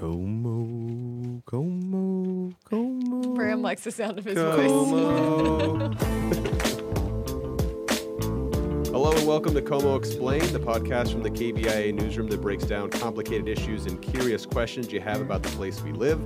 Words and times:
Como, 0.00 1.42
como, 1.44 2.54
como. 2.64 3.34
Bram 3.34 3.60
likes 3.60 3.84
the 3.84 3.92
sound 3.92 4.18
of 4.18 4.24
his 4.24 4.38
voice. 4.38 4.70
Hello 8.90 9.12
and 9.12 9.26
welcome 9.26 9.52
to 9.52 9.60
Como 9.60 9.96
Explained, 9.96 10.48
the 10.48 10.58
podcast 10.58 11.12
from 11.12 11.22
the 11.22 11.28
KBIA 11.28 11.92
newsroom 11.92 12.28
that 12.28 12.40
breaks 12.40 12.64
down 12.64 12.88
complicated 12.88 13.46
issues 13.46 13.84
and 13.84 14.00
curious 14.00 14.46
questions 14.46 14.90
you 14.90 15.02
have 15.02 15.20
about 15.20 15.42
the 15.42 15.50
place 15.50 15.82
we 15.82 15.92
live. 15.92 16.18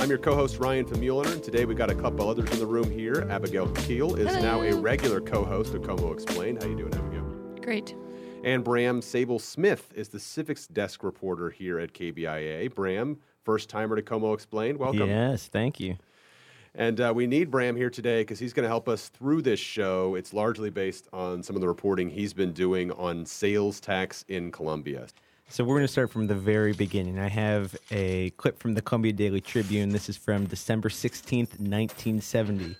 I'm 0.00 0.08
your 0.08 0.16
co-host 0.16 0.58
Ryan 0.58 0.86
Famuliner, 0.86 1.30
and 1.30 1.42
today 1.42 1.66
we've 1.66 1.76
got 1.76 1.90
a 1.90 1.94
couple 1.94 2.30
others 2.30 2.50
in 2.52 2.58
the 2.58 2.66
room 2.66 2.90
here. 2.90 3.26
Abigail 3.28 3.68
Keel 3.68 4.14
is 4.14 4.34
now 4.42 4.62
a 4.62 4.74
regular 4.74 5.20
co-host 5.20 5.74
of 5.74 5.82
Como 5.82 6.14
Explained. 6.14 6.62
How 6.62 6.68
you 6.70 6.76
doing, 6.76 6.94
Abigail? 6.94 7.24
Great. 7.60 7.94
And 8.44 8.62
Bram 8.62 9.02
Sable 9.02 9.38
Smith 9.38 9.92
is 9.94 10.08
the 10.08 10.20
civics 10.20 10.66
desk 10.68 11.02
reporter 11.02 11.50
here 11.50 11.78
at 11.78 11.92
KBIA. 11.92 12.72
Bram, 12.74 13.18
first 13.44 13.68
timer 13.68 13.96
to 13.96 14.02
Como 14.02 14.32
Explained. 14.32 14.78
Welcome. 14.78 15.08
Yes, 15.08 15.48
thank 15.48 15.80
you. 15.80 15.96
And 16.74 17.00
uh, 17.00 17.12
we 17.14 17.26
need 17.26 17.50
Bram 17.50 17.74
here 17.74 17.90
today 17.90 18.20
because 18.20 18.38
he's 18.38 18.52
going 18.52 18.62
to 18.62 18.68
help 18.68 18.88
us 18.88 19.08
through 19.08 19.42
this 19.42 19.58
show. 19.58 20.14
It's 20.14 20.32
largely 20.32 20.70
based 20.70 21.08
on 21.12 21.42
some 21.42 21.56
of 21.56 21.60
the 21.60 21.66
reporting 21.66 22.08
he's 22.08 22.32
been 22.32 22.52
doing 22.52 22.92
on 22.92 23.26
sales 23.26 23.80
tax 23.80 24.24
in 24.28 24.52
Columbia. 24.52 25.08
So 25.50 25.64
we're 25.64 25.76
going 25.76 25.86
to 25.86 25.92
start 25.92 26.10
from 26.10 26.26
the 26.26 26.34
very 26.34 26.74
beginning. 26.74 27.18
I 27.18 27.28
have 27.28 27.74
a 27.90 28.30
clip 28.30 28.60
from 28.60 28.74
the 28.74 28.82
Columbia 28.82 29.12
Daily 29.12 29.40
Tribune. 29.40 29.88
This 29.88 30.08
is 30.08 30.16
from 30.16 30.44
December 30.44 30.90
16th, 30.90 31.58
1970. 31.58 32.76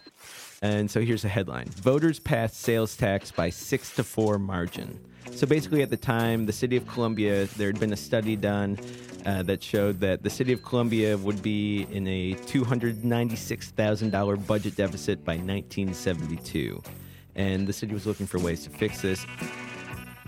And 0.61 0.91
so 0.91 1.01
here's 1.01 1.25
a 1.25 1.29
headline 1.29 1.69
Voters 1.69 2.19
passed 2.19 2.61
sales 2.61 2.97
tax 2.97 3.31
by 3.31 3.49
six 3.51 3.95
to 3.97 4.05
four 4.05 4.39
margin. 4.39 4.99
So 5.31 5.47
basically, 5.47 5.83
at 5.83 5.91
the 5.91 5.97
time, 5.97 6.47
the 6.47 6.53
city 6.53 6.77
of 6.77 6.87
Columbia, 6.87 7.45
there 7.57 7.69
had 7.69 7.79
been 7.79 7.93
a 7.93 7.97
study 7.97 8.35
done 8.35 8.79
uh, 9.27 9.43
that 9.45 9.63
showed 9.63 10.01
that 10.01 10.23
the 10.23 10.31
city 10.31 10.55
of 10.55 10.65
Columbia 10.65 11.19
would 11.19 11.43
be 11.43 11.87
in 11.93 12.09
a 12.09 12.33
$296,000 12.35 14.47
budget 14.47 14.75
deficit 14.75 15.23
by 15.25 15.35
1972. 15.35 16.83
And 17.37 17.67
the 17.67 17.73
city 17.73 17.95
was 17.95 18.07
looking 18.07 18.27
for 18.27 18.39
ways 18.39 18.65
to 18.65 18.71
fix 18.71 19.03
this 19.03 19.25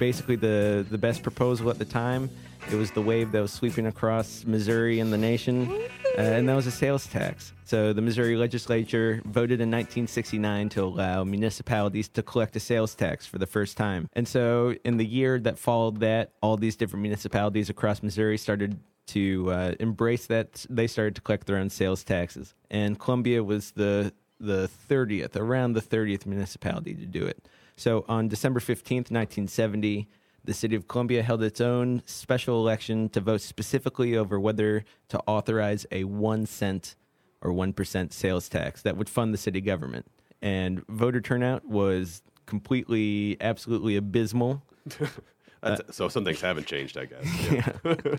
basically 0.01 0.35
the 0.35 0.85
the 0.91 0.99
best 0.99 1.23
proposal 1.23 1.71
at 1.71 1.79
the 1.79 1.85
time. 1.85 2.29
It 2.73 2.75
was 2.75 2.91
the 2.91 3.03
wave 3.03 3.31
that 3.33 3.41
was 3.41 3.53
sweeping 3.53 3.87
across 3.87 4.45
Missouri 4.45 4.99
and 5.01 5.13
the 5.13 5.19
nation, 5.19 5.71
uh, 5.71 6.21
and 6.21 6.49
that 6.49 6.57
was 6.57 6.67
a 6.67 6.71
sales 6.71 7.07
tax. 7.07 7.53
So 7.65 7.93
the 7.93 8.03
Missouri 8.03 8.37
legislature 8.37 9.23
voted 9.25 9.61
in 9.61 9.71
1969 9.71 10.69
to 10.71 10.85
allow 10.85 11.25
municipalities 11.25 12.09
to 12.11 12.23
collect 12.23 12.57
a 12.57 12.61
sales 12.61 12.95
tax 12.95 13.27
for 13.27 13.39
the 13.39 13.47
first 13.47 13.77
time. 13.77 14.09
And 14.15 14.27
so 14.27 14.75
in 14.85 14.97
the 14.97 15.07
year 15.07 15.39
that 15.41 15.59
followed 15.59 16.01
that, 16.01 16.33
all 16.43 16.57
these 16.57 16.77
different 16.77 17.03
municipalities 17.03 17.71
across 17.71 18.03
Missouri 18.03 18.39
started 18.39 18.79
to 19.09 19.51
uh, 19.51 19.75
embrace 19.81 20.27
that. 20.27 20.67
They 20.69 20.87
started 20.87 21.15
to 21.17 21.21
collect 21.21 21.47
their 21.47 21.57
own 21.57 21.71
sales 21.71 22.05
taxes, 22.05 22.55
and 22.71 22.99
Columbia 22.99 23.45
was 23.45 23.73
the 23.73 24.13
the 24.41 24.71
30th, 24.89 25.37
around 25.37 25.75
the 25.75 25.83
30th 25.83 26.25
municipality 26.25 26.95
to 26.95 27.05
do 27.05 27.27
it. 27.27 27.47
So 27.81 28.05
on 28.11 28.29
December 28.29 28.61
15th, 28.61 29.11
1970, 29.11 30.07
the 30.45 30.53
city 30.53 30.77
of 30.77 30.87
Columbia 30.87 31.23
held 31.23 31.43
its 31.43 31.63
own 31.63 32.03
special 32.05 32.61
election 32.61 33.09
to 33.09 33.23
vote 33.23 33.41
specifically 33.41 34.19
over 34.19 34.39
whether 34.39 34.85
to 35.09 35.19
authorize 35.27 35.87
a 35.91 36.05
one 36.05 36.45
cent 36.45 36.95
or 37.41 37.53
1% 37.53 38.13
sales 38.13 38.51
tax 38.51 38.83
that 38.83 38.99
would 38.99 39.09
fund 39.09 39.33
the 39.33 39.39
city 39.39 39.63
government. 39.63 40.05
And 40.43 40.87
voter 40.89 41.23
turnout 41.23 41.65
was 41.65 42.21
completely, 42.45 43.39
absolutely 43.41 43.97
abysmal. 43.97 44.63
That's, 45.63 45.97
so 45.97 46.11
some 46.11 46.23
things 46.23 46.43
haven't 46.43 46.67
changed, 46.67 46.99
I 46.99 47.07
guess. 47.07 47.25
Yeah. 47.51 48.17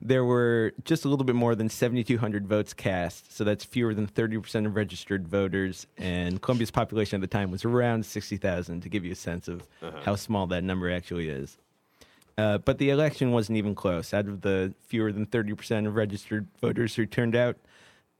There 0.00 0.24
were 0.24 0.72
just 0.84 1.04
a 1.04 1.08
little 1.08 1.24
bit 1.24 1.34
more 1.34 1.54
than 1.54 1.68
7,200 1.68 2.46
votes 2.46 2.72
cast, 2.72 3.34
so 3.34 3.44
that's 3.44 3.64
fewer 3.64 3.94
than 3.94 4.06
30% 4.06 4.66
of 4.66 4.76
registered 4.76 5.26
voters. 5.28 5.86
And 5.96 6.40
Columbia's 6.40 6.70
population 6.70 7.16
at 7.16 7.20
the 7.20 7.26
time 7.26 7.50
was 7.50 7.64
around 7.64 8.06
60,000, 8.06 8.80
to 8.80 8.88
give 8.88 9.04
you 9.04 9.12
a 9.12 9.16
sense 9.16 9.48
of 9.48 9.66
how 10.04 10.14
small 10.16 10.46
that 10.48 10.64
number 10.64 10.90
actually 10.90 11.28
is. 11.28 11.58
Uh, 12.36 12.56
but 12.58 12.78
the 12.78 12.90
election 12.90 13.32
wasn't 13.32 13.58
even 13.58 13.74
close. 13.74 14.14
Out 14.14 14.28
of 14.28 14.42
the 14.42 14.72
fewer 14.86 15.10
than 15.10 15.26
30% 15.26 15.86
of 15.86 15.96
registered 15.96 16.46
voters 16.60 16.94
who 16.94 17.04
turned 17.04 17.34
out, 17.34 17.56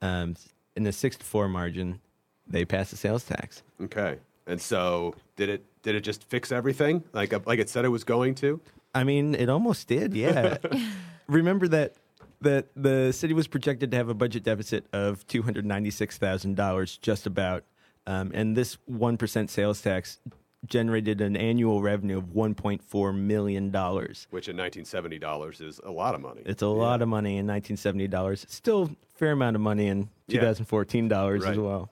um, 0.03 0.35
in 0.75 0.87
a 0.87 0.93
six 0.93 1.17
to 1.17 1.25
four 1.25 1.49
margin, 1.49 2.01
they 2.47 2.65
passed 2.65 2.91
the 2.91 2.97
sales 2.97 3.25
tax. 3.25 3.63
Okay. 3.81 4.17
And 4.47 4.61
so 4.61 5.15
did 5.37 5.49
it 5.49 5.65
did 5.83 5.95
it 5.95 6.01
just 6.01 6.25
fix 6.25 6.51
everything 6.51 7.05
like 7.13 7.47
like 7.47 7.59
it 7.59 7.69
said 7.69 7.85
it 7.85 7.91
was 7.91 8.05
going 8.05 8.35
to? 8.37 8.61
I 8.95 9.05
mean, 9.05 9.35
it 9.35 9.49
almost 9.49 9.87
did. 9.87 10.15
Yeah. 10.15 10.57
Remember 11.29 11.69
that 11.69 11.95
that 12.41 12.69
the 12.77 13.13
city 13.13 13.35
was 13.35 13.49
projected 13.49 13.91
to 13.91 13.97
have 13.97 14.09
a 14.09 14.15
budget 14.15 14.43
deficit 14.45 14.87
of 14.93 15.27
two 15.27 15.43
hundred 15.43 15.67
ninety 15.67 15.91
six 15.91 16.17
thousand 16.17 16.57
dollars, 16.57 16.97
just 16.99 17.27
about, 17.27 17.65
um, 18.07 18.31
and 18.35 18.57
this 18.57 18.79
one 18.87 19.17
percent 19.19 19.51
sales 19.51 19.83
tax 19.83 20.21
generated 20.67 21.21
an 21.21 21.37
annual 21.37 21.83
revenue 21.83 22.17
of 22.19 22.33
one 22.35 22.55
point 22.55 22.83
four 22.83 23.13
million 23.13 23.71
dollars. 23.71 24.27
Which 24.31 24.49
in 24.49 24.57
1970 24.57 25.19
dollars 25.19 25.61
is 25.61 25.81
a 25.85 25.91
lot 25.91 26.15
of 26.15 26.21
money. 26.23 26.43
It's 26.47 26.63
a 26.63 26.67
lot 26.67 27.03
of 27.03 27.09
money 27.09 27.37
in 27.37 27.47
nineteen 27.47 27.77
seventy 27.77 28.09
dollars. 28.09 28.47
Still 28.49 28.85
a 28.85 28.91
fair 29.19 29.33
amount 29.33 29.55
of 29.57 29.61
money 29.63 29.89
in 29.89 30.05
two 30.29 30.37
Yeah. 30.37 30.41
thousand 30.43 30.65
fourteen 30.65 31.09
dollars 31.09 31.45
as 31.45 31.59
well. 31.59 31.91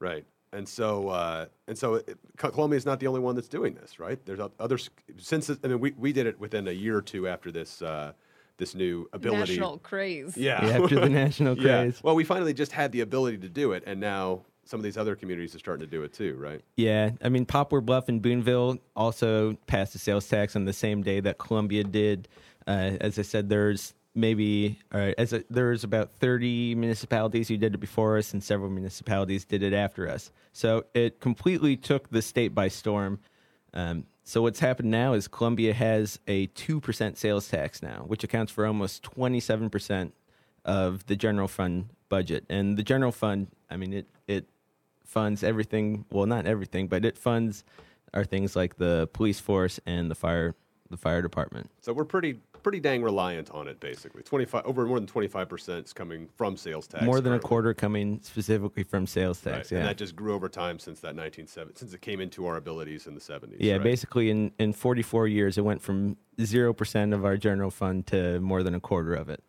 Right. 0.00 0.24
And 0.52 0.68
so, 0.68 1.08
uh, 1.08 1.46
and 1.66 1.76
so, 1.76 1.94
it, 1.94 2.16
Co- 2.36 2.70
is 2.72 2.86
not 2.86 3.00
the 3.00 3.08
only 3.08 3.18
one 3.20 3.34
that's 3.34 3.48
doing 3.48 3.74
this, 3.74 3.98
right? 3.98 4.24
There's 4.24 4.38
other 4.60 4.78
since. 5.18 5.50
I 5.50 5.66
mean, 5.66 5.80
we, 5.80 5.92
we 5.98 6.12
did 6.12 6.26
it 6.26 6.38
within 6.38 6.68
a 6.68 6.72
year 6.72 6.96
or 6.96 7.02
two 7.02 7.26
after 7.26 7.50
this 7.50 7.82
uh, 7.82 8.12
this 8.56 8.74
new 8.74 9.08
ability. 9.12 9.52
National 9.52 9.78
craze. 9.78 10.36
Yeah. 10.36 10.64
Yeah, 10.64 10.78
after 10.82 11.00
the 11.00 11.08
national 11.08 11.58
yeah. 11.58 11.82
craze. 11.82 12.02
Well, 12.02 12.14
we 12.14 12.24
finally 12.24 12.54
just 12.54 12.72
had 12.72 12.92
the 12.92 13.00
ability 13.00 13.38
to 13.38 13.48
do 13.48 13.72
it, 13.72 13.84
and 13.86 14.00
now 14.00 14.42
some 14.64 14.80
of 14.80 14.84
these 14.84 14.96
other 14.96 15.14
communities 15.14 15.54
are 15.54 15.58
starting 15.58 15.86
to 15.86 15.90
do 15.90 16.02
it 16.02 16.12
too, 16.12 16.34
right? 16.36 16.62
Yeah, 16.76 17.10
I 17.22 17.28
mean 17.28 17.46
Poplar 17.46 17.80
Bluff 17.80 18.08
and 18.08 18.22
Boonville 18.22 18.78
also 18.96 19.56
passed 19.66 19.94
a 19.94 19.98
sales 19.98 20.26
tax 20.26 20.56
on 20.56 20.64
the 20.64 20.72
same 20.72 21.02
day 21.02 21.20
that 21.20 21.38
Columbia 21.38 21.84
did. 21.84 22.28
Uh, 22.66 22.96
as 23.00 23.18
I 23.18 23.22
said, 23.22 23.48
there's 23.48 23.94
maybe 24.14 24.78
uh, 24.92 25.12
as 25.18 25.32
a, 25.32 25.44
there's 25.50 25.84
about 25.84 26.12
30 26.12 26.74
municipalities 26.76 27.48
who 27.48 27.56
did 27.56 27.74
it 27.74 27.78
before 27.78 28.16
us, 28.16 28.32
and 28.32 28.42
several 28.42 28.70
municipalities 28.70 29.44
did 29.44 29.62
it 29.62 29.72
after 29.72 30.08
us. 30.08 30.30
So 30.52 30.84
it 30.94 31.20
completely 31.20 31.76
took 31.76 32.10
the 32.10 32.22
state 32.22 32.54
by 32.54 32.68
storm. 32.68 33.18
Um, 33.74 34.06
so 34.24 34.42
what's 34.42 34.60
happened 34.60 34.90
now 34.90 35.12
is 35.12 35.28
Columbia 35.28 35.74
has 35.74 36.18
a 36.26 36.46
two 36.46 36.80
percent 36.80 37.18
sales 37.18 37.46
tax 37.48 37.82
now, 37.82 38.04
which 38.06 38.24
accounts 38.24 38.50
for 38.50 38.66
almost 38.66 39.02
27 39.02 39.70
percent 39.70 40.14
of 40.64 41.04
the 41.06 41.14
general 41.14 41.46
fund 41.46 41.90
budget. 42.08 42.44
And 42.48 42.76
the 42.76 42.82
general 42.82 43.12
fund, 43.12 43.48
I 43.70 43.76
mean, 43.76 43.92
it 43.92 44.06
it 44.26 44.48
funds 45.04 45.44
everything. 45.44 46.06
Well, 46.10 46.26
not 46.26 46.46
everything, 46.46 46.88
but 46.88 47.04
it 47.04 47.18
funds 47.18 47.64
are 48.14 48.24
things 48.24 48.56
like 48.56 48.76
the 48.76 49.08
police 49.12 49.40
force 49.40 49.78
and 49.84 50.10
the 50.10 50.14
fire 50.14 50.54
the 50.88 50.96
fire 50.96 51.20
department. 51.20 51.70
So 51.82 51.92
we're 51.92 52.04
pretty 52.04 52.40
pretty 52.64 52.80
dang 52.80 53.02
reliant 53.02 53.50
on 53.52 53.68
it, 53.68 53.78
basically. 53.78 54.22
Twenty 54.24 54.44
five 54.46 54.64
over 54.64 54.84
more 54.86 54.98
than 54.98 55.06
twenty 55.06 55.28
five 55.28 55.48
percent 55.48 55.86
is 55.86 55.92
coming 55.92 56.26
from 56.34 56.56
sales 56.56 56.88
tax. 56.88 57.04
More 57.04 57.20
than 57.20 57.34
a 57.34 57.38
quarter 57.38 57.72
coming 57.74 58.18
specifically 58.22 58.82
from 58.82 59.06
sales 59.06 59.44
Right. 59.46 59.56
tax. 59.56 59.70
And 59.70 59.82
Yeah. 59.82 59.86
that 59.86 59.96
just 59.98 60.16
grew 60.16 60.34
over 60.34 60.48
time 60.48 60.80
since 60.80 60.98
that 61.00 61.14
1970, 61.14 61.78
since 61.78 61.94
it 61.94 62.00
came 62.00 62.20
into 62.20 62.46
our 62.46 62.56
abilities 62.56 63.06
in 63.06 63.14
the 63.14 63.20
70s. 63.20 63.58
yeah, 63.60 63.74
right? 63.74 63.82
basically 63.84 64.30
in, 64.30 64.50
in 64.58 64.72
44 64.72 65.28
years, 65.28 65.56
it 65.58 65.62
went 65.64 65.80
from 65.82 66.16
0% 66.40 67.12
of 67.14 67.24
our 67.24 67.36
general 67.36 67.70
fund 67.70 68.06
to 68.08 68.40
more 68.40 68.62
than 68.64 68.74
a 68.74 68.80
quarter 68.80 69.14
of 69.14 69.28
it. 69.28 69.44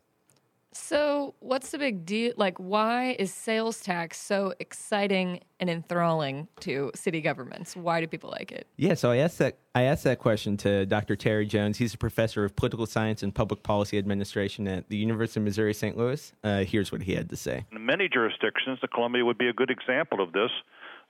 So, 0.78 1.36
what's 1.40 1.72
the 1.72 1.78
big 1.78 2.06
deal? 2.06 2.34
Like, 2.36 2.58
why 2.58 3.16
is 3.18 3.34
sales 3.34 3.80
tax 3.80 4.19
so 4.19 4.53
exciting 4.59 5.40
and 5.62 5.69
enthralling 5.69 6.50
to 6.59 6.91
city 6.94 7.22
governments? 7.22 7.78
Why 7.78 8.02
do 8.02 8.08
people 8.08 8.30
like 8.30 8.52
it? 8.52 8.68
Yeah, 8.75 8.94
so 8.94 9.09
I 9.09 9.18
asked 9.18 9.40
that 9.40 9.58
I 9.74 9.84
asked 9.84 10.03
that 10.03 10.19
question 10.19 10.58
to 10.58 10.86
Dr. 10.86 11.16
Terry 11.16 11.46
Jones. 11.46 11.78
He's 11.78 11.94
a 11.94 11.97
professor 11.97 12.44
of 12.44 12.58
political 12.58 12.86
science 12.86 13.24
and 13.24 13.34
public 13.34 13.63
policy 13.63 13.97
administration 13.97 14.68
at 14.68 14.90
the 14.90 14.97
University 14.97 15.40
of 15.40 15.46
Missouri 15.46 15.74
St. 15.74 15.96
Louis. 15.96 16.34
Uh, 16.44 16.66
here's 16.66 16.92
what 16.92 17.04
he 17.04 17.16
had 17.16 17.30
to 17.30 17.38
say. 17.38 17.66
In 17.71 17.86
many 17.86 18.10
jurisdictions, 18.10 18.80
the 18.81 18.89
Columbia 18.89 19.24
would 19.24 19.38
be 19.38 19.48
a 19.48 19.54
good 19.54 19.71
example 19.71 20.21
of 20.21 20.33
this. 20.33 20.51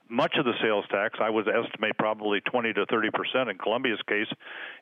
Much 0.08 0.36
of 0.38 0.44
the 0.44 0.54
sales 0.62 0.84
tax, 0.92 1.18
I 1.20 1.28
would 1.28 1.48
estimate 1.48 1.98
probably 1.98 2.40
20 2.40 2.72
to 2.74 2.86
30 2.86 3.10
percent 3.10 3.50
in 3.50 3.58
Columbia's 3.58 3.98
case, 4.08 4.28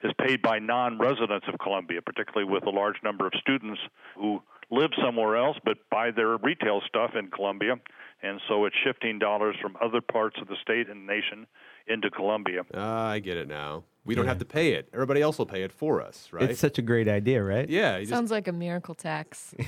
is 0.02 0.12
paid 0.20 0.42
by 0.42 0.58
non 0.58 0.98
residents 0.98 1.46
of 1.48 1.58
Columbia, 1.58 2.02
particularly 2.02 2.52
with 2.52 2.66
a 2.66 2.70
large 2.70 2.96
number 3.02 3.26
of 3.26 3.32
students 3.40 3.80
who 4.14 4.42
live 4.70 4.90
somewhere 5.02 5.36
else 5.36 5.56
but 5.64 5.78
buy 5.90 6.10
their 6.10 6.36
retail 6.38 6.80
stuff 6.86 7.12
in 7.18 7.30
Columbia. 7.30 7.74
And 8.22 8.40
so 8.48 8.64
it's 8.64 8.76
shifting 8.84 9.18
dollars 9.18 9.56
from 9.60 9.76
other 9.82 10.00
parts 10.00 10.36
of 10.40 10.48
the 10.48 10.56
state 10.62 10.88
and 10.88 11.06
nation 11.06 11.46
into 11.86 12.10
Columbia. 12.10 12.62
Ah, 12.72 13.08
I 13.08 13.18
get 13.18 13.36
it 13.36 13.48
now. 13.48 13.84
We 14.06 14.14
don't 14.14 14.24
Yeah. 14.24 14.30
have 14.32 14.38
to 14.38 14.44
pay 14.44 14.74
it. 14.74 14.88
Everybody 14.92 15.22
else 15.22 15.38
will 15.38 15.46
pay 15.46 15.62
it 15.62 15.72
for 15.72 16.02
us, 16.02 16.28
right? 16.30 16.50
It's 16.50 16.60
such 16.60 16.78
a 16.78 16.82
great 16.82 17.08
idea, 17.08 17.42
right? 17.42 17.68
yeah. 17.68 17.96
You 17.96 18.02
just, 18.02 18.10
Sounds 18.10 18.30
like 18.30 18.46
a 18.48 18.52
miracle 18.52 18.94
tax. 18.94 19.54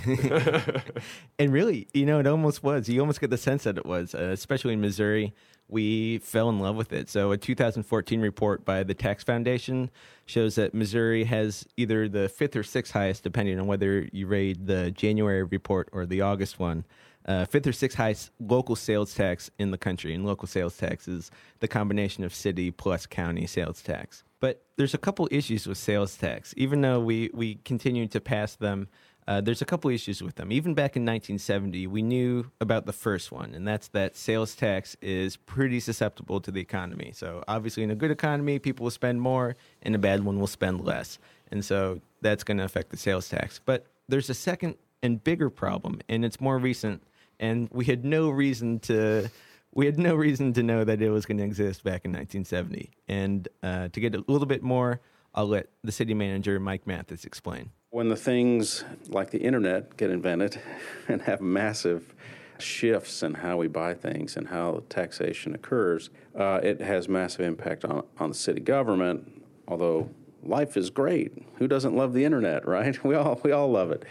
And 1.39 1.53
really, 1.53 1.87
you 1.93 2.07
know, 2.07 2.19
it 2.19 2.27
almost 2.27 2.63
was. 2.63 2.89
You 2.89 3.01
almost 3.01 3.21
get 3.21 3.31
the 3.31 3.37
sense 3.39 3.65
that 3.65 3.77
it 3.77 3.85
was, 3.87 4.15
uh, 4.15 4.19
especially 4.33 4.73
in 4.73 4.81
Missouri. 4.81 5.35
We 5.69 6.19
fell 6.19 6.49
in 6.49 6.61
love 6.61 6.77
with 6.77 6.93
it. 6.93 7.09
So, 7.11 7.33
a 7.33 7.37
2014 7.37 8.21
report 8.21 8.65
by 8.65 8.83
the 8.85 8.95
Tax 8.95 9.23
Foundation 9.25 9.91
shows 10.25 10.55
that 10.55 10.73
Missouri 10.75 11.25
has 11.25 11.67
either 11.77 12.09
the 12.09 12.29
fifth 12.29 12.57
or 12.57 12.63
sixth 12.63 12.93
highest, 12.93 13.23
depending 13.25 13.59
on 13.61 13.67
whether 13.67 14.09
you 14.13 14.27
read 14.29 14.67
the 14.67 14.93
January 14.93 15.43
report 15.43 15.89
or 15.93 16.07
the 16.07 16.21
August 16.23 16.59
one, 16.59 16.85
uh, 17.27 17.45
fifth 17.45 17.67
or 17.67 17.73
sixth 17.73 17.97
highest 17.97 18.31
local 18.41 18.77
sales 18.77 19.15
tax 19.15 19.51
in 19.59 19.71
the 19.71 19.79
country. 19.79 20.15
And 20.15 20.25
local 20.25 20.49
sales 20.49 20.77
tax 20.77 21.09
is 21.09 21.31
the 21.61 21.69
combination 21.69 22.25
of 22.25 22.35
city 22.35 22.71
plus 22.71 23.07
county 23.07 23.47
sales 23.47 23.83
tax. 23.83 24.23
But 24.41 24.63
there's 24.77 24.95
a 24.95 24.99
couple 24.99 25.29
issues 25.31 25.67
with 25.67 25.79
sales 25.79 26.17
tax. 26.17 26.55
Even 26.57 26.81
though 26.81 27.01
we, 27.01 27.31
we 27.33 27.57
continue 27.65 28.07
to 28.09 28.21
pass 28.21 28.55
them, 28.55 28.89
uh, 29.29 29.41
there's 29.41 29.63
a 29.63 29.65
couple 29.65 29.91
issues 29.91 30.23
with 30.23 30.37
them. 30.37 30.53
Even 30.53 30.75
back 30.75 30.95
in 30.97 31.03
1970, 31.03 31.89
we 31.89 32.01
knew 32.01 32.49
about 32.61 32.87
the 32.87 32.93
first 32.93 33.33
one, 33.33 33.55
and 33.55 33.67
that's 33.67 33.89
that 33.89 34.15
sales 34.15 34.55
tax 34.55 34.97
is 35.03 35.37
pretty 35.37 35.81
susceptible 35.81 36.41
to 36.41 36.53
the 36.53 36.61
economy. 36.61 37.11
So, 37.13 37.43
obviously, 37.49 37.83
in 37.83 37.91
a 37.91 37.97
good 37.97 38.13
economy, 38.13 38.61
people 38.61 38.85
will 38.85 38.93
spend 38.93 39.21
more, 39.21 39.57
in 39.83 39.97
a 39.97 39.99
bad 39.99 40.25
one, 40.25 40.39
will 40.39 40.47
spend 40.47 40.85
less. 40.85 41.19
And 41.51 41.65
so, 41.65 42.01
that's 42.21 42.45
going 42.45 42.59
to 42.59 42.65
affect 42.65 42.91
the 42.91 42.97
sales 42.97 43.29
tax. 43.29 43.61
But 43.65 43.87
there's 44.09 44.31
a 44.31 44.35
second 44.35 44.77
and 45.03 45.23
bigger 45.23 45.51
problem, 45.51 46.01
and 46.09 46.25
it's 46.25 46.41
more 46.41 46.59
recent, 46.59 47.03
and 47.41 47.69
we 47.73 47.85
had 47.85 48.05
no 48.05 48.31
reason 48.31 48.79
to. 48.81 49.31
We 49.75 49.85
had 49.85 49.99
no 49.99 50.15
reason 50.15 50.55
to 50.55 50.63
know 50.63 50.85
that 50.85 51.03
it 51.03 51.11
was 51.11 51.27
going 51.27 51.37
to 51.37 51.45
exist 51.45 51.85
back 51.85 52.07
in 52.07 52.13
1970. 52.13 52.93
And 53.09 53.47
uh, 53.63 53.89
to 53.89 54.01
get 54.01 54.15
a 54.15 54.25
little 54.27 54.47
bit 54.47 54.63
more, 54.63 55.03
I'll 55.35 55.49
let 55.49 55.69
the 55.85 55.93
city 55.93 56.15
manager, 56.15 56.59
Mike 56.59 56.87
Matthes, 56.87 57.27
explain. 57.27 57.71
When 57.91 58.09
the 58.09 58.17
things 58.17 58.85
like 59.09 59.31
the 59.31 59.39
internet 59.39 59.99
get 59.99 60.11
invented 60.11 60.59
and 61.09 61.21
have 61.23 61.43
massive 61.43 62.15
shifts 62.59 63.23
in 63.23 63.35
how 63.35 63.59
we 63.59 63.69
buy 63.69 63.93
things 63.93 64.37
and 64.37 64.49
how 64.49 64.83
taxation 64.89 65.55
occurs, 65.55 66.09
uh, 66.35 66.61
it 66.63 66.81
has 66.81 67.07
massive 67.07 67.43
impact 67.43 67.85
on, 67.85 68.03
on 68.19 68.31
the 68.31 68.35
city 68.35 68.61
government. 68.61 69.43
Although 69.69 70.09
life 70.43 70.77
is 70.77 70.91
great, 70.91 71.33
who 71.57 71.69
doesn't 71.69 71.95
love 71.95 72.15
the 72.15 72.25
internet, 72.25 72.67
right? 72.69 73.03
We 73.05 73.15
all 73.15 73.41
we 73.43 73.53
all 73.53 73.71
love 73.71 73.91
it. 73.91 74.05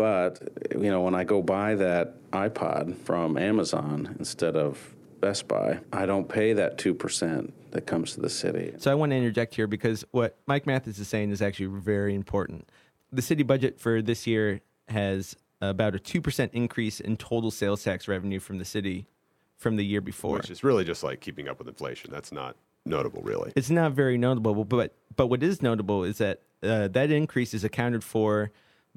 But 0.00 0.40
you 0.72 0.90
know, 0.90 1.02
when 1.02 1.14
I 1.14 1.24
go 1.24 1.42
buy 1.42 1.74
that 1.74 2.30
iPod 2.30 2.96
from 2.96 3.36
Amazon 3.36 4.16
instead 4.18 4.56
of 4.56 4.94
Best 5.20 5.46
Buy, 5.46 5.80
I 5.92 6.06
don't 6.06 6.26
pay 6.26 6.54
that 6.54 6.78
two 6.78 6.94
percent 6.94 7.52
that 7.72 7.82
comes 7.82 8.14
to 8.14 8.20
the 8.22 8.30
city. 8.30 8.72
So 8.78 8.90
I 8.90 8.94
want 8.94 9.12
to 9.12 9.16
interject 9.16 9.54
here 9.54 9.66
because 9.66 10.02
what 10.12 10.38
Mike 10.46 10.66
Matthes 10.66 10.98
is 10.98 11.06
saying 11.06 11.32
is 11.32 11.42
actually 11.42 11.66
very 11.66 12.14
important. 12.14 12.66
The 13.12 13.20
city 13.20 13.42
budget 13.42 13.78
for 13.78 14.00
this 14.00 14.26
year 14.26 14.62
has 14.88 15.36
about 15.60 15.94
a 15.94 15.98
2% 15.98 16.48
increase 16.54 17.00
in 17.00 17.18
total 17.18 17.50
sales 17.50 17.84
tax 17.84 18.08
revenue 18.08 18.40
from 18.40 18.56
the 18.56 18.64
city 18.64 19.06
from 19.58 19.76
the 19.76 19.84
year 19.84 20.00
before. 20.00 20.36
which 20.38 20.48
is 20.48 20.64
really 20.64 20.84
just 20.84 21.02
like 21.02 21.20
keeping 21.20 21.46
up 21.46 21.58
with 21.58 21.68
inflation. 21.68 22.10
That's 22.10 22.32
not 22.32 22.56
notable, 22.86 23.20
really. 23.20 23.52
It's 23.54 23.68
not 23.68 23.92
very 23.92 24.16
notable, 24.16 24.64
but 24.64 24.94
but 25.14 25.26
what 25.26 25.42
is 25.42 25.60
notable 25.60 26.04
is 26.04 26.16
that 26.16 26.40
uh, 26.62 26.88
that 26.88 27.10
increase 27.10 27.52
is 27.52 27.64
accounted 27.64 28.02
for 28.02 28.50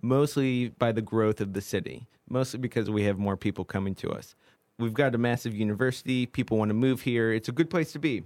mostly 0.04 0.70
by 0.70 0.92
the 0.92 1.02
growth 1.02 1.42
of 1.42 1.54
the 1.54 1.62
city, 1.62 2.06
mostly 2.30 2.60
because 2.60 2.92
we 2.92 3.06
have 3.06 3.18
more 3.18 3.38
people 3.38 3.66
coming 3.66 3.96
to 3.96 4.12
us. 4.12 4.36
We've 4.78 4.94
got 4.94 5.16
a 5.16 5.18
massive 5.18 5.56
university. 5.56 6.28
People 6.28 6.58
want 6.58 6.70
to 6.70 6.76
move 6.76 7.02
here. 7.02 7.32
It's 7.32 7.50
a 7.50 7.52
good 7.52 7.70
place 7.70 7.92
to 7.94 8.00
be. 8.00 8.24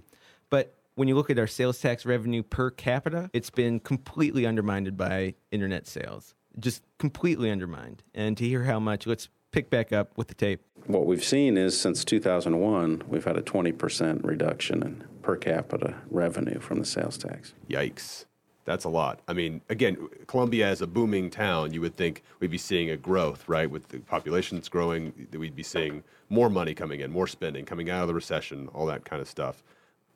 But 0.50 0.74
when 0.96 1.08
you 1.08 1.14
look 1.14 1.30
at 1.30 1.38
our 1.38 1.46
sales 1.46 1.80
tax 1.80 2.04
revenue 2.04 2.42
per 2.42 2.70
capita, 2.70 3.30
it's 3.32 3.50
been 3.50 3.80
completely 3.80 4.46
undermined 4.46 4.94
by 4.96 5.34
internet 5.52 5.86
sales. 5.86 6.34
Just 6.58 6.82
completely 6.98 7.50
undermined. 7.50 8.02
And 8.14 8.36
to 8.36 8.44
hear 8.44 8.64
how 8.64 8.80
much, 8.80 9.06
let's 9.06 9.28
pick 9.52 9.70
back 9.70 9.92
up 9.92 10.16
with 10.16 10.28
the 10.28 10.34
tape. 10.34 10.60
What 10.86 11.06
we've 11.06 11.24
seen 11.24 11.56
is 11.56 11.78
since 11.78 12.04
2001, 12.04 13.04
we've 13.06 13.24
had 13.24 13.36
a 13.36 13.42
20% 13.42 14.24
reduction 14.24 14.82
in 14.82 15.04
per 15.22 15.36
capita 15.36 15.94
revenue 16.10 16.58
from 16.58 16.80
the 16.80 16.86
sales 16.86 17.18
tax. 17.18 17.54
Yikes. 17.68 18.24
That's 18.68 18.84
a 18.84 18.90
lot. 18.90 19.20
I 19.26 19.32
mean, 19.32 19.62
again, 19.70 19.96
Columbia 20.26 20.70
is 20.70 20.82
a 20.82 20.86
booming 20.86 21.30
town. 21.30 21.72
You 21.72 21.80
would 21.80 21.96
think 21.96 22.22
we'd 22.38 22.50
be 22.50 22.58
seeing 22.58 22.90
a 22.90 22.98
growth, 22.98 23.48
right? 23.48 23.68
With 23.68 23.88
the 23.88 23.98
population 24.00 24.58
that's 24.58 24.68
growing, 24.68 25.26
that 25.30 25.38
we'd 25.38 25.56
be 25.56 25.62
seeing 25.62 26.04
more 26.28 26.50
money 26.50 26.74
coming 26.74 27.00
in, 27.00 27.10
more 27.10 27.26
spending, 27.26 27.64
coming 27.64 27.88
out 27.88 28.02
of 28.02 28.08
the 28.08 28.14
recession, 28.14 28.68
all 28.74 28.84
that 28.84 29.06
kind 29.06 29.22
of 29.22 29.28
stuff. 29.28 29.62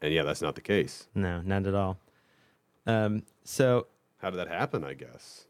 And 0.02 0.12
yeah, 0.12 0.22
that's 0.22 0.42
not 0.42 0.54
the 0.54 0.60
case. 0.60 1.08
No, 1.14 1.40
not 1.40 1.66
at 1.66 1.74
all. 1.74 1.96
Um, 2.86 3.22
so 3.42 3.86
How 4.18 4.28
did 4.28 4.36
that 4.36 4.48
happen, 4.48 4.84
I 4.84 4.92
guess? 4.92 5.46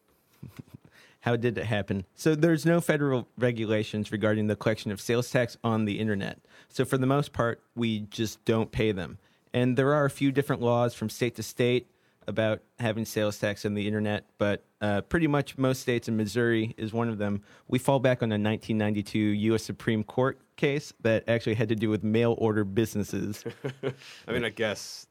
How 1.22 1.34
did 1.34 1.58
it 1.58 1.64
happen? 1.64 2.04
So 2.14 2.36
there's 2.36 2.64
no 2.64 2.80
federal 2.80 3.26
regulations 3.36 4.12
regarding 4.12 4.46
the 4.46 4.54
collection 4.54 4.92
of 4.92 5.00
sales 5.00 5.28
tax 5.28 5.56
on 5.64 5.86
the 5.86 5.98
internet. 5.98 6.38
So 6.68 6.84
for 6.84 6.98
the 6.98 7.06
most 7.08 7.32
part, 7.32 7.60
we 7.74 8.02
just 8.02 8.44
don't 8.44 8.70
pay 8.70 8.92
them. 8.92 9.18
And 9.52 9.76
there 9.76 9.92
are 9.92 10.04
a 10.04 10.10
few 10.10 10.30
different 10.30 10.62
laws 10.62 10.94
from 10.94 11.10
state 11.10 11.34
to 11.34 11.42
state 11.42 11.88
about 12.26 12.62
having 12.78 13.04
sales 13.04 13.38
tax 13.38 13.64
on 13.64 13.74
the 13.74 13.86
internet, 13.86 14.24
but 14.38 14.64
uh, 14.80 15.00
pretty 15.02 15.26
much 15.26 15.58
most 15.58 15.80
states, 15.80 16.08
and 16.08 16.16
Missouri 16.16 16.74
is 16.76 16.92
one 16.92 17.08
of 17.08 17.18
them. 17.18 17.42
We 17.68 17.78
fall 17.78 18.00
back 18.00 18.22
on 18.22 18.30
a 18.30 18.34
1992 18.34 19.18
U.S. 19.18 19.62
Supreme 19.62 20.04
Court 20.04 20.40
case 20.56 20.92
that 21.00 21.24
actually 21.28 21.54
had 21.54 21.68
to 21.68 21.76
do 21.76 21.90
with 21.90 22.02
mail 22.02 22.34
order 22.38 22.64
businesses. 22.64 23.44
I 24.28 24.32
mean, 24.32 24.44
I 24.44 24.50
guess 24.50 25.06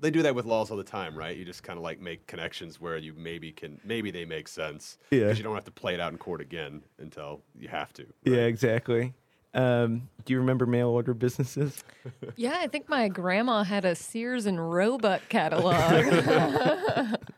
they 0.00 0.10
do 0.10 0.22
that 0.22 0.34
with 0.34 0.44
laws 0.44 0.70
all 0.70 0.76
the 0.76 0.84
time, 0.84 1.16
right? 1.16 1.36
You 1.36 1.44
just 1.44 1.62
kind 1.62 1.78
of 1.78 1.82
like 1.82 2.00
make 2.00 2.26
connections 2.26 2.80
where 2.80 2.96
you 2.96 3.14
maybe 3.16 3.52
can, 3.52 3.80
maybe 3.84 4.10
they 4.10 4.24
make 4.24 4.48
sense. 4.48 4.98
Yeah. 5.10 5.20
Because 5.20 5.38
you 5.38 5.44
don't 5.44 5.54
have 5.54 5.64
to 5.64 5.70
play 5.70 5.94
it 5.94 6.00
out 6.00 6.12
in 6.12 6.18
court 6.18 6.40
again 6.40 6.82
until 6.98 7.42
you 7.58 7.68
have 7.68 7.92
to. 7.94 8.06
yeah, 8.24 8.38
exactly. 8.38 9.14
Um, 9.54 10.08
do 10.24 10.32
you 10.32 10.38
remember 10.38 10.66
mail 10.66 10.88
order 10.88 11.14
businesses? 11.14 11.84
yeah, 12.36 12.58
I 12.60 12.68
think 12.68 12.88
my 12.88 13.08
grandma 13.08 13.64
had 13.64 13.84
a 13.84 13.94
Sears 13.94 14.46
and 14.46 14.72
Roebuck 14.72 15.28
catalog. 15.28 17.16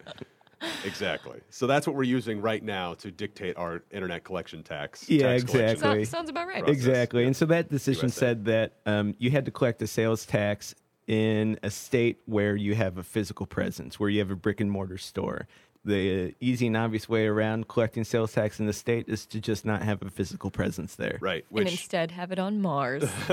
Exactly. 0.84 1.40
So 1.50 1.66
that's 1.66 1.86
what 1.86 1.96
we're 1.96 2.04
using 2.04 2.40
right 2.40 2.62
now 2.62 2.94
to 2.94 3.10
dictate 3.10 3.56
our 3.56 3.82
internet 3.90 4.24
collection 4.24 4.62
tax. 4.62 5.08
Yeah, 5.08 5.32
tax 5.32 5.44
collection. 5.44 5.70
exactly. 5.70 6.04
sounds, 6.04 6.08
sounds 6.08 6.30
about 6.30 6.46
right. 6.46 6.64
Process. 6.64 6.76
Exactly. 6.76 7.20
Yeah. 7.22 7.26
And 7.28 7.36
so 7.36 7.46
that 7.46 7.70
decision 7.70 8.04
USA. 8.04 8.18
said 8.18 8.44
that 8.46 8.76
um, 8.86 9.14
you 9.18 9.30
had 9.30 9.44
to 9.44 9.50
collect 9.50 9.82
a 9.82 9.86
sales 9.86 10.24
tax 10.24 10.74
in 11.06 11.58
a 11.62 11.70
state 11.70 12.20
where 12.26 12.56
you 12.56 12.74
have 12.74 12.98
a 12.98 13.02
physical 13.02 13.46
presence, 13.46 14.00
where 14.00 14.08
you 14.08 14.20
have 14.20 14.30
a 14.30 14.36
brick 14.36 14.60
and 14.60 14.70
mortar 14.70 14.98
store. 14.98 15.46
The 15.84 16.28
uh, 16.28 16.30
easy 16.40 16.66
and 16.68 16.76
obvious 16.76 17.08
way 17.08 17.26
around 17.26 17.68
collecting 17.68 18.04
sales 18.04 18.32
tax 18.32 18.58
in 18.58 18.66
the 18.66 18.72
state 18.72 19.08
is 19.08 19.26
to 19.26 19.40
just 19.40 19.64
not 19.64 19.82
have 19.82 20.00
a 20.02 20.10
physical 20.10 20.50
presence 20.50 20.94
there. 20.94 21.18
Right. 21.20 21.44
and 21.54 21.68
instead 21.68 22.10
have 22.10 22.32
it 22.32 22.38
on 22.38 22.62
Mars. 22.62 23.04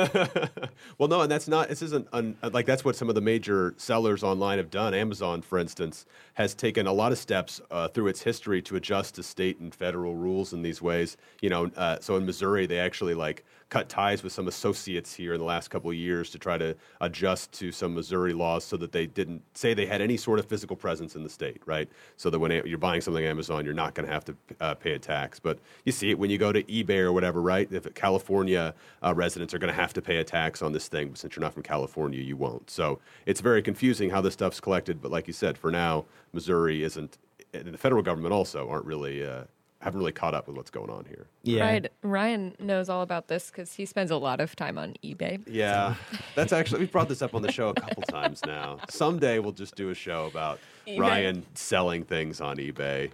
well, 0.98 1.08
no, 1.08 1.22
and 1.22 1.32
that's 1.32 1.48
not. 1.48 1.70
This 1.70 1.82
isn't 1.82 2.08
un, 2.12 2.36
like 2.44 2.66
that's 2.66 2.84
what 2.84 2.96
some 2.96 3.10
of 3.10 3.16
the 3.16 3.22
major 3.22 3.74
sellers 3.78 4.24
online 4.24 4.58
have 4.58 4.70
done. 4.70 4.94
Amazon, 4.94 5.42
for 5.42 5.60
instance, 5.60 6.06
has 6.34 6.54
taken 6.54 6.88
a 6.88 6.94
lot 6.94 7.12
of 7.12 7.18
steps 7.18 7.62
uh, 7.72 7.88
through 7.88 8.08
its 8.08 8.22
history 8.22 8.62
to 8.64 8.76
adjust 8.76 9.16
to 9.16 9.24
state 9.24 9.60
and 9.60 9.74
federal 9.74 10.16
rules 10.16 10.52
in 10.52 10.62
these 10.62 10.82
ways. 10.82 11.18
You 11.42 11.50
know, 11.50 11.72
uh, 11.78 12.00
so 12.02 12.18
in 12.18 12.26
Missouri, 12.26 12.66
they 12.66 12.80
actually 12.80 13.14
like 13.14 13.46
cut 13.72 13.88
ties 13.88 14.22
with 14.22 14.34
some 14.34 14.50
associates 14.50 15.14
here 15.14 15.34
in 15.34 15.40
the 15.40 15.46
last 15.46 15.70
couple 15.70 15.90
of 15.90 15.96
years 15.96 16.30
to 16.30 16.38
try 16.38 16.58
to 16.58 16.76
adjust 17.00 17.54
to 17.54 17.72
some 17.72 17.96
Missouri 17.96 18.34
laws 18.34 18.66
so 18.66 18.76
that 18.76 18.92
they 18.92 19.08
didn't 19.08 19.42
say 19.54 19.74
they 19.74 19.86
had 19.86 20.02
any 20.02 20.18
sort 20.18 20.40
of 20.40 20.46
physical 20.46 20.76
presence 20.76 21.16
in 21.16 21.24
the 21.24 21.30
state, 21.30 21.62
right? 21.66 21.88
So 22.18 22.30
that 22.30 22.38
when 22.38 22.52
you're 22.66 22.78
buying 22.78 23.00
something 23.00 23.24
on 23.24 23.32
Amazon, 23.32 23.64
you're 23.64 23.74
not 23.74 23.94
going 23.94 24.06
to 24.06 24.14
have 24.14 24.26
to 24.26 24.36
uh, 24.60 24.74
pay 24.76 24.92
a 24.92 25.00
tax. 25.00 25.40
But 25.40 25.58
you 25.86 25.94
see 25.94 26.12
it 26.12 26.20
when 26.20 26.30
you 26.30 26.38
go 26.38 26.52
to 26.52 26.62
eBay 26.64 27.00
or 27.00 27.14
whatever, 27.14 27.42
right? 27.42 27.72
If 27.72 27.92
California 27.94 28.74
uh, 29.02 29.14
residents 29.16 29.54
are 29.54 29.60
going 29.60 29.74
to 29.74 29.82
have 29.82 29.94
to 29.94 30.02
pay 30.02 30.18
a 30.18 30.24
tax 30.26 30.62
on 30.62 30.74
this 30.74 30.90
thing, 30.90 31.08
but 31.08 31.18
since 31.18 31.38
you're 31.38 31.42
not 31.42 31.54
from 31.54 31.64
California, 31.64 32.20
you 32.20 32.36
won't. 32.36 32.70
So 32.70 33.00
it's 33.26 33.40
very 33.40 33.62
confusing 33.62 34.10
how 34.10 34.20
this 34.20 34.34
stuff's 34.34 34.60
collected. 34.60 35.02
But 35.02 35.12
like 35.12 35.28
you 35.28 35.34
said, 35.34 35.58
for 35.58 35.72
now, 35.72 36.04
Missouri 36.34 36.84
isn't, 36.84 37.18
and 37.54 37.74
the 37.74 37.78
federal 37.78 38.04
government 38.04 38.34
also 38.34 38.70
aren't 38.70 38.86
really. 38.86 39.26
Uh, 39.26 39.46
haven't 39.82 40.00
really 40.00 40.12
caught 40.12 40.34
up 40.34 40.48
with 40.48 40.56
what's 40.56 40.70
going 40.72 40.90
on 40.90 41.06
here. 41.06 41.26
Yeah. 41.44 41.62
Ryan, 41.64 41.88
Ryan 42.04 42.56
knows 42.60 42.90
all 42.90 43.02
about 43.02 43.28
this 43.28 43.50
because 43.50 43.74
he 43.74 43.86
spends 43.86 44.12
a 44.12 44.18
lot 44.18 44.40
of 44.40 44.56
time 44.56 44.78
on 44.78 44.96
eBay. 45.04 45.42
Yeah, 45.48 45.96
that's 46.36 46.54
actually 46.54 46.80
we've 46.80 46.92
brought 46.92 47.10
this 47.10 47.22
up 47.22 47.34
on 47.34 47.42
the 47.42 47.52
show 47.52 47.70
a 47.70 47.74
couple 47.74 48.04
times 48.04 48.42
now. 48.46 48.78
Someday 48.90 49.40
we'll 49.40 49.52
just 49.52 49.76
do 49.76 49.90
a 49.90 49.96
show 49.96 50.26
about 50.28 50.60
eBay. 50.88 51.00
Ryan 51.00 51.46
selling 51.56 52.04
things 52.04 52.40
on 52.42 52.58
eBay. 52.58 53.12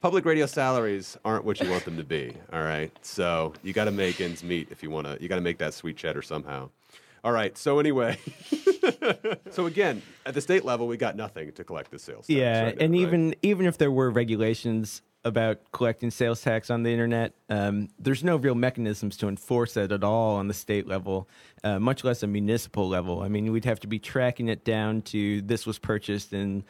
Public 0.00 0.24
radio 0.24 0.46
salaries 0.46 1.18
aren't 1.26 1.44
what 1.44 1.60
you 1.60 1.68
want 1.70 1.84
them 1.84 1.98
to 1.98 2.04
be. 2.04 2.32
All 2.52 2.62
right, 2.62 2.90
so 3.02 3.52
you 3.62 3.72
got 3.74 3.84
to 3.84 3.90
make 3.90 4.20
ends 4.20 4.42
meet 4.42 4.68
if 4.70 4.82
you 4.82 4.90
want 4.90 5.06
to. 5.06 5.18
You 5.20 5.28
got 5.28 5.36
to 5.36 5.42
make 5.42 5.58
that 5.58 5.74
sweet 5.74 5.96
cheddar 5.96 6.22
somehow. 6.22 6.70
All 7.22 7.32
right. 7.32 7.56
So 7.58 7.78
anyway, 7.80 8.16
so 9.50 9.66
again, 9.66 10.02
at 10.24 10.32
the 10.32 10.40
state 10.40 10.64
level, 10.64 10.86
we 10.86 10.96
got 10.96 11.16
nothing 11.16 11.52
to 11.52 11.64
collect 11.64 11.90
the 11.90 11.98
sales. 11.98 12.26
Tax 12.26 12.30
Yeah, 12.30 12.62
right 12.64 12.76
now, 12.78 12.84
and 12.84 12.92
right? 12.94 13.00
even 13.00 13.34
even 13.42 13.66
if 13.66 13.76
there 13.76 13.90
were 13.90 14.10
regulations, 14.10 15.02
about 15.24 15.58
collecting 15.72 16.10
sales 16.10 16.40
tax 16.40 16.70
on 16.70 16.82
the 16.82 16.90
internet. 16.90 17.32
Um, 17.48 17.88
there's 17.98 18.24
no 18.24 18.36
real 18.36 18.54
mechanisms 18.54 19.16
to 19.18 19.28
enforce 19.28 19.74
that 19.74 19.92
at 19.92 20.02
all 20.02 20.36
on 20.36 20.48
the 20.48 20.54
state 20.54 20.86
level, 20.86 21.28
uh, 21.62 21.78
much 21.78 22.04
less 22.04 22.22
a 22.22 22.26
municipal 22.26 22.88
level. 22.88 23.20
I 23.22 23.28
mean, 23.28 23.52
we'd 23.52 23.66
have 23.66 23.80
to 23.80 23.86
be 23.86 23.98
tracking 23.98 24.48
it 24.48 24.64
down 24.64 25.02
to 25.02 25.42
this 25.42 25.66
was 25.66 25.78
purchased 25.78 26.32
in 26.32 26.64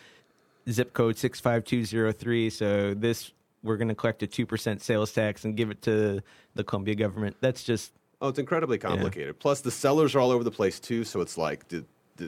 zip 0.68 0.92
code 0.92 1.16
65203. 1.16 2.50
So 2.50 2.94
this, 2.94 3.30
we're 3.62 3.76
going 3.76 3.88
to 3.88 3.94
collect 3.94 4.22
a 4.22 4.26
2% 4.26 4.80
sales 4.80 5.12
tax 5.12 5.44
and 5.44 5.56
give 5.56 5.70
it 5.70 5.82
to 5.82 6.20
the 6.54 6.64
Columbia 6.64 6.96
government. 6.96 7.36
That's 7.40 7.62
just, 7.62 7.92
Oh, 8.22 8.28
it's 8.28 8.38
incredibly 8.38 8.76
complicated. 8.76 9.38
Plus, 9.38 9.62
the 9.62 9.70
sellers 9.70 10.14
are 10.14 10.20
all 10.20 10.30
over 10.30 10.44
the 10.44 10.50
place 10.50 10.78
too. 10.78 11.04
So 11.04 11.22
it's 11.22 11.38
like, 11.38 11.66
did 11.68 11.86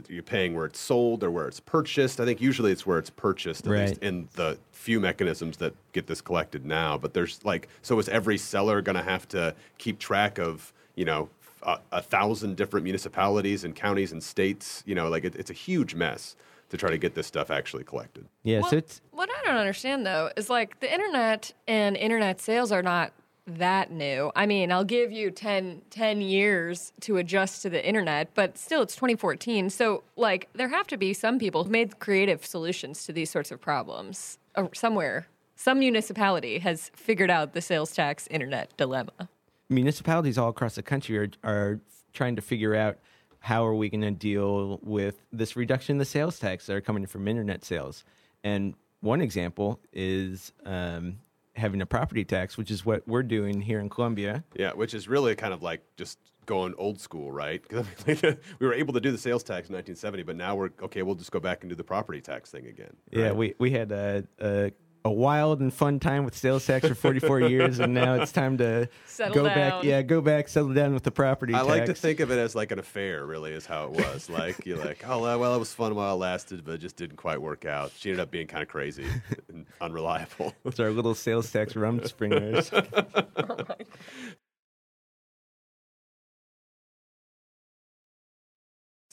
you're 0.08 0.22
paying 0.22 0.54
where 0.54 0.66
it's 0.66 0.78
sold 0.78 1.22
or 1.22 1.30
where 1.30 1.46
it's 1.48 1.60
purchased. 1.60 2.20
I 2.20 2.24
think 2.24 2.40
usually 2.40 2.72
it's 2.72 2.86
where 2.86 2.98
it's 2.98 3.10
purchased, 3.10 3.66
at 3.66 3.72
Right. 3.72 3.88
least 3.88 4.02
in 4.02 4.28
the 4.34 4.58
few 4.72 5.00
mechanisms 5.00 5.56
that 5.58 5.74
get 5.92 6.06
this 6.06 6.20
collected 6.20 6.64
now. 6.64 6.98
But 6.98 7.14
there's 7.14 7.44
like, 7.44 7.68
so 7.82 7.98
is 7.98 8.08
every 8.08 8.38
seller 8.38 8.82
going 8.82 8.96
to 8.96 9.02
have 9.02 9.28
to 9.28 9.54
keep 9.78 9.98
track 9.98 10.38
of, 10.38 10.72
you 10.94 11.04
know, 11.04 11.28
a, 11.62 11.78
a 11.92 12.02
thousand 12.02 12.56
different 12.56 12.84
municipalities 12.84 13.64
and 13.64 13.74
counties 13.74 14.12
and 14.12 14.22
states? 14.22 14.82
You 14.86 14.94
know, 14.94 15.08
like 15.08 15.24
it, 15.24 15.36
it's 15.36 15.50
a 15.50 15.54
huge 15.54 15.94
mess 15.94 16.36
to 16.70 16.76
try 16.76 16.90
to 16.90 16.98
get 16.98 17.14
this 17.14 17.26
stuff 17.26 17.50
actually 17.50 17.84
collected. 17.84 18.24
yeah, 18.42 18.60
Well, 18.60 18.70
so 18.70 18.76
it's, 18.78 19.00
what 19.10 19.28
I 19.30 19.46
don't 19.46 19.56
understand 19.58 20.06
though 20.06 20.30
is 20.36 20.48
like 20.48 20.80
the 20.80 20.92
internet 20.92 21.52
and 21.68 21.96
internet 21.98 22.40
sales 22.40 22.72
are 22.72 22.82
not 22.82 23.12
that 23.46 23.90
new. 23.90 24.30
I 24.36 24.46
mean, 24.46 24.70
I'll 24.70 24.84
give 24.84 25.10
you 25.10 25.30
10, 25.30 25.82
10 25.90 26.20
years 26.20 26.92
to 27.00 27.16
adjust 27.16 27.62
to 27.62 27.70
the 27.70 27.84
internet, 27.84 28.34
but 28.34 28.56
still 28.56 28.82
it's 28.82 28.94
2014. 28.94 29.70
So, 29.70 30.04
like, 30.16 30.48
there 30.54 30.68
have 30.68 30.86
to 30.88 30.96
be 30.96 31.12
some 31.12 31.38
people 31.38 31.64
who 31.64 31.70
made 31.70 31.98
creative 31.98 32.44
solutions 32.46 33.04
to 33.06 33.12
these 33.12 33.30
sorts 33.30 33.50
of 33.50 33.60
problems 33.60 34.38
uh, 34.54 34.68
somewhere. 34.72 35.26
Some 35.56 35.80
municipality 35.80 36.58
has 36.60 36.90
figured 36.94 37.30
out 37.30 37.52
the 37.52 37.60
sales 37.60 37.92
tax 37.92 38.26
internet 38.28 38.76
dilemma. 38.76 39.28
municipalities 39.68 40.38
all 40.38 40.48
across 40.48 40.74
the 40.74 40.82
country 40.82 41.18
are, 41.18 41.30
are 41.44 41.80
trying 42.12 42.36
to 42.36 42.42
figure 42.42 42.74
out 42.74 42.98
how 43.40 43.64
are 43.66 43.74
we 43.74 43.88
going 43.88 44.02
to 44.02 44.10
deal 44.10 44.78
with 44.82 45.22
this 45.32 45.56
reduction 45.56 45.94
in 45.94 45.98
the 45.98 46.04
sales 46.04 46.38
tax 46.38 46.66
that 46.66 46.76
are 46.76 46.80
coming 46.80 47.06
from 47.06 47.26
internet 47.26 47.64
sales. 47.64 48.04
And 48.44 48.74
one 49.00 49.20
example 49.20 49.80
is 49.92 50.52
um, 50.64 51.18
having 51.54 51.82
a 51.82 51.86
property 51.86 52.24
tax, 52.24 52.56
which 52.56 52.70
is 52.70 52.84
what 52.84 53.06
we're 53.06 53.22
doing 53.22 53.60
here 53.60 53.78
in 53.80 53.88
Columbia. 53.88 54.44
Yeah, 54.54 54.72
which 54.72 54.94
is 54.94 55.08
really 55.08 55.34
kind 55.34 55.52
of 55.52 55.62
like 55.62 55.82
just 55.96 56.18
going 56.46 56.74
old 56.76 57.00
school, 57.00 57.30
right? 57.30 57.62
'Cause 57.68 57.86
I 58.06 58.10
mean, 58.10 58.18
like, 58.22 58.42
we 58.58 58.66
were 58.66 58.74
able 58.74 58.92
to 58.94 59.00
do 59.00 59.10
the 59.12 59.18
sales 59.18 59.42
tax 59.42 59.68
in 59.68 59.74
1970, 59.74 60.22
but 60.24 60.36
now 60.36 60.54
we're 60.56 60.70
okay. 60.82 61.02
We'll 61.02 61.14
just 61.14 61.30
go 61.32 61.40
back 61.40 61.62
and 61.62 61.70
do 61.70 61.76
the 61.76 61.84
property 61.84 62.20
tax 62.20 62.50
thing 62.50 62.66
again. 62.66 62.96
Yeah, 63.10 63.32
we, 63.32 63.54
we 63.58 63.70
had 63.70 63.92
a, 63.92 64.24
a 64.40 64.72
a 65.04 65.10
wild 65.10 65.60
and 65.60 65.72
fun 65.74 65.98
time 65.98 66.24
with 66.24 66.36
sales 66.36 66.64
tax 66.66 66.86
for 66.86 66.94
44 66.94 67.40
years, 67.48 67.78
and 67.80 67.92
now 67.92 68.14
it's 68.14 68.30
time 68.32 68.58
to 68.58 68.88
Settle 69.06 69.34
go 69.34 69.44
down. 69.44 69.54
back. 69.54 69.84
Yeah, 69.84 70.02
go 70.02 70.20
back, 70.20 70.48
settle 70.48 70.72
down 70.72 70.94
with 70.94 71.02
the 71.02 71.10
property 71.10 71.54
I 71.54 71.58
tax. 71.58 71.68
like 71.68 71.84
to 71.86 71.94
think 71.94 72.20
of 72.20 72.30
it 72.30 72.38
as 72.38 72.54
like 72.54 72.70
an 72.70 72.78
affair, 72.78 73.26
really, 73.26 73.52
is 73.52 73.66
how 73.66 73.86
it 73.86 73.90
was. 73.92 74.30
like 74.30 74.64
you're 74.64 74.78
like, 74.78 75.04
oh 75.06 75.20
well, 75.20 75.38
well, 75.40 75.54
it 75.54 75.58
was 75.58 75.72
fun 75.74 75.94
while 75.94 76.14
it 76.14 76.18
lasted, 76.18 76.64
but 76.64 76.72
it 76.74 76.78
just 76.78 76.96
didn't 76.96 77.16
quite 77.16 77.40
work 77.42 77.64
out. 77.64 77.92
She 77.96 78.10
ended 78.10 78.20
up 78.22 78.30
being 78.30 78.46
kind 78.46 78.62
of 78.62 78.68
crazy 78.68 79.06
and 79.48 79.66
unreliable. 79.80 80.54
it's 80.64 80.78
our 80.80 80.90
little 80.90 81.14
sales 81.14 81.50
tax 81.50 81.74
rumspringas. 81.74 82.70
Oh 83.34 83.74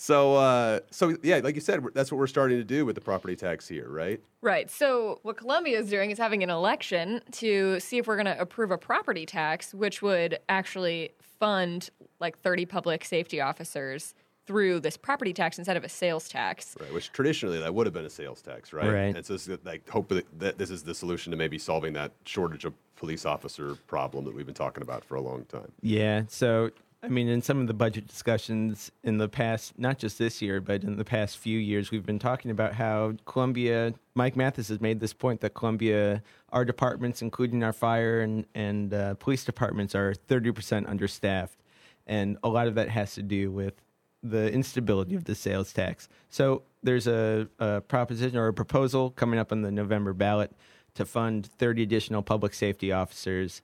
so, 0.09 0.35
uh, 0.37 0.79
so 0.89 1.15
yeah, 1.21 1.39
like 1.43 1.53
you 1.53 1.61
said, 1.61 1.83
that's 1.93 2.11
what 2.11 2.17
we're 2.17 2.25
starting 2.25 2.57
to 2.57 2.63
do 2.63 2.83
with 2.83 2.95
the 2.95 3.01
property 3.01 3.35
tax 3.35 3.67
here, 3.67 3.87
right? 3.87 4.19
Right. 4.41 4.67
So, 4.71 5.19
what 5.21 5.37
Columbia 5.37 5.77
is 5.77 5.87
doing 5.87 6.09
is 6.09 6.17
having 6.17 6.41
an 6.41 6.49
election 6.49 7.21
to 7.33 7.79
see 7.79 7.99
if 7.99 8.07
we're 8.07 8.15
going 8.15 8.25
to 8.25 8.39
approve 8.41 8.71
a 8.71 8.77
property 8.79 9.27
tax, 9.27 9.71
which 9.71 10.01
would 10.01 10.39
actually 10.49 11.11
fund 11.21 11.91
like 12.19 12.39
30 12.39 12.65
public 12.65 13.05
safety 13.05 13.39
officers 13.39 14.15
through 14.47 14.79
this 14.79 14.97
property 14.97 15.31
tax 15.31 15.59
instead 15.59 15.77
of 15.77 15.83
a 15.83 15.89
sales 15.89 16.27
tax. 16.27 16.75
Right, 16.81 16.91
which 16.91 17.11
traditionally 17.11 17.59
that 17.59 17.75
would 17.75 17.85
have 17.85 17.93
been 17.93 18.05
a 18.05 18.09
sales 18.09 18.41
tax, 18.41 18.73
right? 18.73 18.91
Right. 18.91 19.15
And 19.15 19.23
so 19.23 19.35
it's 19.35 19.47
like 19.63 19.87
hope 19.87 20.09
that, 20.09 20.39
that 20.39 20.57
this 20.57 20.71
is 20.71 20.81
the 20.81 20.95
solution 20.95 21.29
to 21.29 21.37
maybe 21.37 21.59
solving 21.59 21.93
that 21.93 22.13
shortage 22.25 22.65
of 22.65 22.73
police 22.95 23.27
officer 23.27 23.75
problem 23.85 24.25
that 24.25 24.33
we've 24.33 24.47
been 24.47 24.55
talking 24.55 24.81
about 24.81 25.05
for 25.05 25.13
a 25.13 25.21
long 25.21 25.45
time. 25.45 25.71
Yeah. 25.83 26.23
So, 26.29 26.71
I 27.01 27.07
mean, 27.07 27.29
in 27.29 27.41
some 27.41 27.61
of 27.61 27.67
the 27.67 27.73
budget 27.73 28.07
discussions 28.07 28.91
in 29.03 29.19
the 29.19 29.29
past, 29.29 29.79
not 29.79 29.99
just 29.99 30.17
this 30.17 30.41
year, 30.41 30.59
but 30.59 30.83
in 30.83 30.97
the 30.97 31.05
past 31.05 31.37
few 31.37 31.57
years, 31.57 31.91
we've 31.91 32.05
been 32.05 32.19
talking 32.19 32.51
about 32.51 32.73
how 32.73 33.13
Columbia, 33.23 33.93
Mike 34.15 34.35
Matthes 34.35 34.67
has 34.67 34.81
made 34.81 34.99
this 34.99 35.13
point 35.13 35.39
that 35.39 35.53
Columbia, 35.53 36.21
our 36.49 36.65
departments, 36.65 37.21
including 37.21 37.63
our 37.63 37.71
fire 37.71 38.19
and, 38.19 38.45
and 38.53 38.93
uh, 38.93 39.13
police 39.13 39.45
departments, 39.45 39.95
are 39.95 40.13
30% 40.27 40.89
understaffed. 40.89 41.57
And 42.05 42.37
a 42.43 42.49
lot 42.49 42.67
of 42.67 42.75
that 42.75 42.89
has 42.89 43.13
to 43.15 43.23
do 43.23 43.49
with 43.49 43.75
the 44.21 44.51
instability 44.51 45.15
of 45.15 45.23
the 45.23 45.35
sales 45.35 45.71
tax. 45.71 46.09
So, 46.29 46.63
there's 46.83 47.07
a, 47.07 47.47
a 47.59 47.81
proposition 47.81 48.37
or 48.37 48.47
a 48.47 48.53
proposal 48.53 49.11
coming 49.11 49.39
up 49.39 49.51
on 49.51 49.61
the 49.61 49.71
November 49.71 50.13
ballot 50.13 50.51
to 50.95 51.05
fund 51.05 51.45
30 51.45 51.83
additional 51.83 52.21
public 52.21 52.53
safety 52.53 52.91
officers 52.91 53.61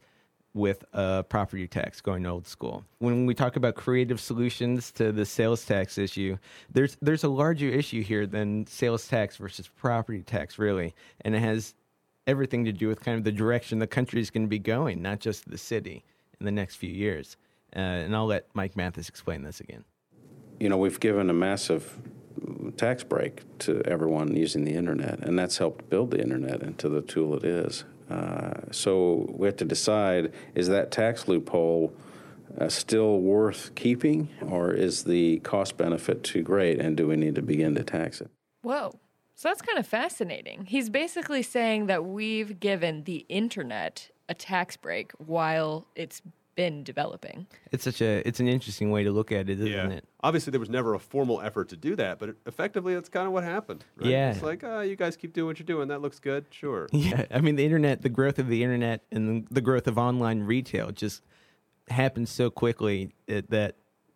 with 0.56 0.86
a 0.94 1.24
property 1.24 1.68
tax 1.68 2.02
going 2.02 2.26
old 2.26 2.48
school. 2.48 2.84
When 3.00 3.28
we 3.28 3.36
talk 3.36 3.58
about 3.58 3.76
creative 3.76 4.20
solutions 4.20 4.92
to 4.94 5.12
the 5.12 5.26
sales 5.26 5.66
tax 5.66 5.98
issue, 6.00 6.38
there's 6.72 6.98
there's 7.02 7.24
a 7.24 7.30
larger 7.30 7.68
issue 7.68 8.02
here 8.02 8.26
than 8.26 8.66
sales 8.66 9.08
tax 9.08 9.38
versus 9.38 9.68
property 9.68 10.24
tax 10.24 10.58
really, 10.58 10.96
and 11.22 11.36
it 11.36 11.40
has 11.40 11.76
everything 12.26 12.66
to 12.66 12.72
do 12.72 12.88
with 12.88 13.02
kind 13.02 13.18
of 13.18 13.24
the 13.24 13.32
direction 13.32 13.78
the 13.78 13.86
country 13.86 14.20
is 14.20 14.32
going 14.32 14.44
to 14.44 14.50
be 14.50 14.58
going, 14.58 15.02
not 15.02 15.20
just 15.20 15.48
the 15.48 15.58
city 15.58 16.04
in 16.40 16.46
the 16.46 16.52
next 16.52 16.78
few 16.78 16.90
years. 16.90 17.38
Uh, 17.76 17.80
and 17.80 18.16
I'll 18.16 18.26
let 18.26 18.48
Mike 18.54 18.76
Matthes 18.76 19.10
explain 19.10 19.44
this 19.44 19.60
again. 19.60 19.84
you 20.60 20.70
know, 20.70 20.78
we've 20.78 21.00
given 21.00 21.30
a 21.30 21.34
massive 21.34 22.00
tax 22.78 23.04
break 23.04 23.44
to 23.60 23.82
everyone 23.86 24.36
using 24.36 24.64
the 24.64 24.74
internet, 24.74 25.20
and 25.20 25.38
that's 25.38 25.58
helped 25.58 25.90
build 25.90 26.12
the 26.12 26.22
internet 26.22 26.62
into 26.62 26.90
the 26.90 27.02
tool 27.02 27.36
it 27.36 27.44
is. 27.44 27.84
Uh, 28.10 28.72
so 28.72 29.26
we 29.38 29.48
have 29.48 29.58
to 29.58 29.66
decide: 29.66 30.34
is 30.54 30.68
that 30.68 30.92
tax 30.92 31.28
loophole 31.28 31.94
uh, 32.60 32.70
still 32.70 33.20
worth 33.20 33.74
keeping, 33.76 34.30
or 34.42 34.72
is 34.72 35.04
the 35.04 35.40
cost 35.40 35.78
benefit 35.78 36.24
too 36.24 36.42
great, 36.42 36.80
and 36.80 36.96
do 36.96 37.08
we 37.08 37.16
need 37.16 37.36
to 37.36 37.42
begin 37.42 37.76
to 37.76 37.84
tax 37.84 38.22
it? 38.22 38.30
Whoa. 38.62 38.94
So 39.36 39.50
that's 39.50 39.62
kind 39.62 39.78
of 39.78 39.86
fascinating. 39.86 40.66
He's 40.66 40.90
basically 40.90 41.44
saying 41.44 41.88
that 41.88 42.06
we've 42.06 42.60
given 42.60 43.04
the 43.04 43.26
internet 43.28 44.10
a 44.30 44.34
tax 44.34 44.78
break 44.78 45.12
while 45.18 45.86
it's 45.96 46.22
been 46.56 46.84
developing. 46.84 47.48
It's 47.72 47.84
such 47.84 48.02
a 48.02 48.28
it's 48.28 48.40
an 48.40 48.48
interesting 48.48 48.92
way 48.92 49.04
to 49.04 49.12
look 49.12 49.32
at 49.32 49.50
it, 49.50 49.60
isn't 49.60 49.92
it? 49.92 50.08
Obviously, 50.24 50.52
there 50.52 50.60
was 50.60 50.70
never 50.70 50.94
a 50.94 51.00
formal 51.00 51.42
effort 51.42 51.70
to 51.70 51.78
do 51.78 51.96
that, 51.98 52.20
but 52.20 52.36
effectively, 52.46 52.94
that's 52.96 53.10
kind 53.10 53.28
of 53.28 53.34
what 53.34 53.44
happened. 53.44 53.86
Right? 53.98 54.10
Yeah. 54.10 54.32
It's 54.32 54.42
like, 54.42 54.64
oh, 54.64 54.82
you 54.82 54.96
guys 54.96 55.16
keep 55.16 55.34
doing 55.34 55.48
what 55.48 55.60
you're 55.60 55.66
doing. 55.66 55.90
That 55.90 56.02
looks 56.02 56.20
good. 56.20 56.46
Sure. 56.52 56.88
Yeah, 57.06 57.26
I 57.30 57.42
mean 57.42 57.56
the 57.56 57.66
internet, 57.66 58.02
the 58.02 58.10
growth 58.10 58.40
of 58.40 58.48
the 58.48 58.64
internet 58.64 59.04
and 59.12 59.46
the 59.52 59.62
growth 59.62 59.86
of 59.86 59.98
online 60.00 60.42
retail 60.42 60.92
just 60.92 61.22
happened 61.90 62.28
so 62.28 62.50
quickly 62.50 63.14
eh, 63.28 63.36
that, 63.36 63.50
that 63.50 63.76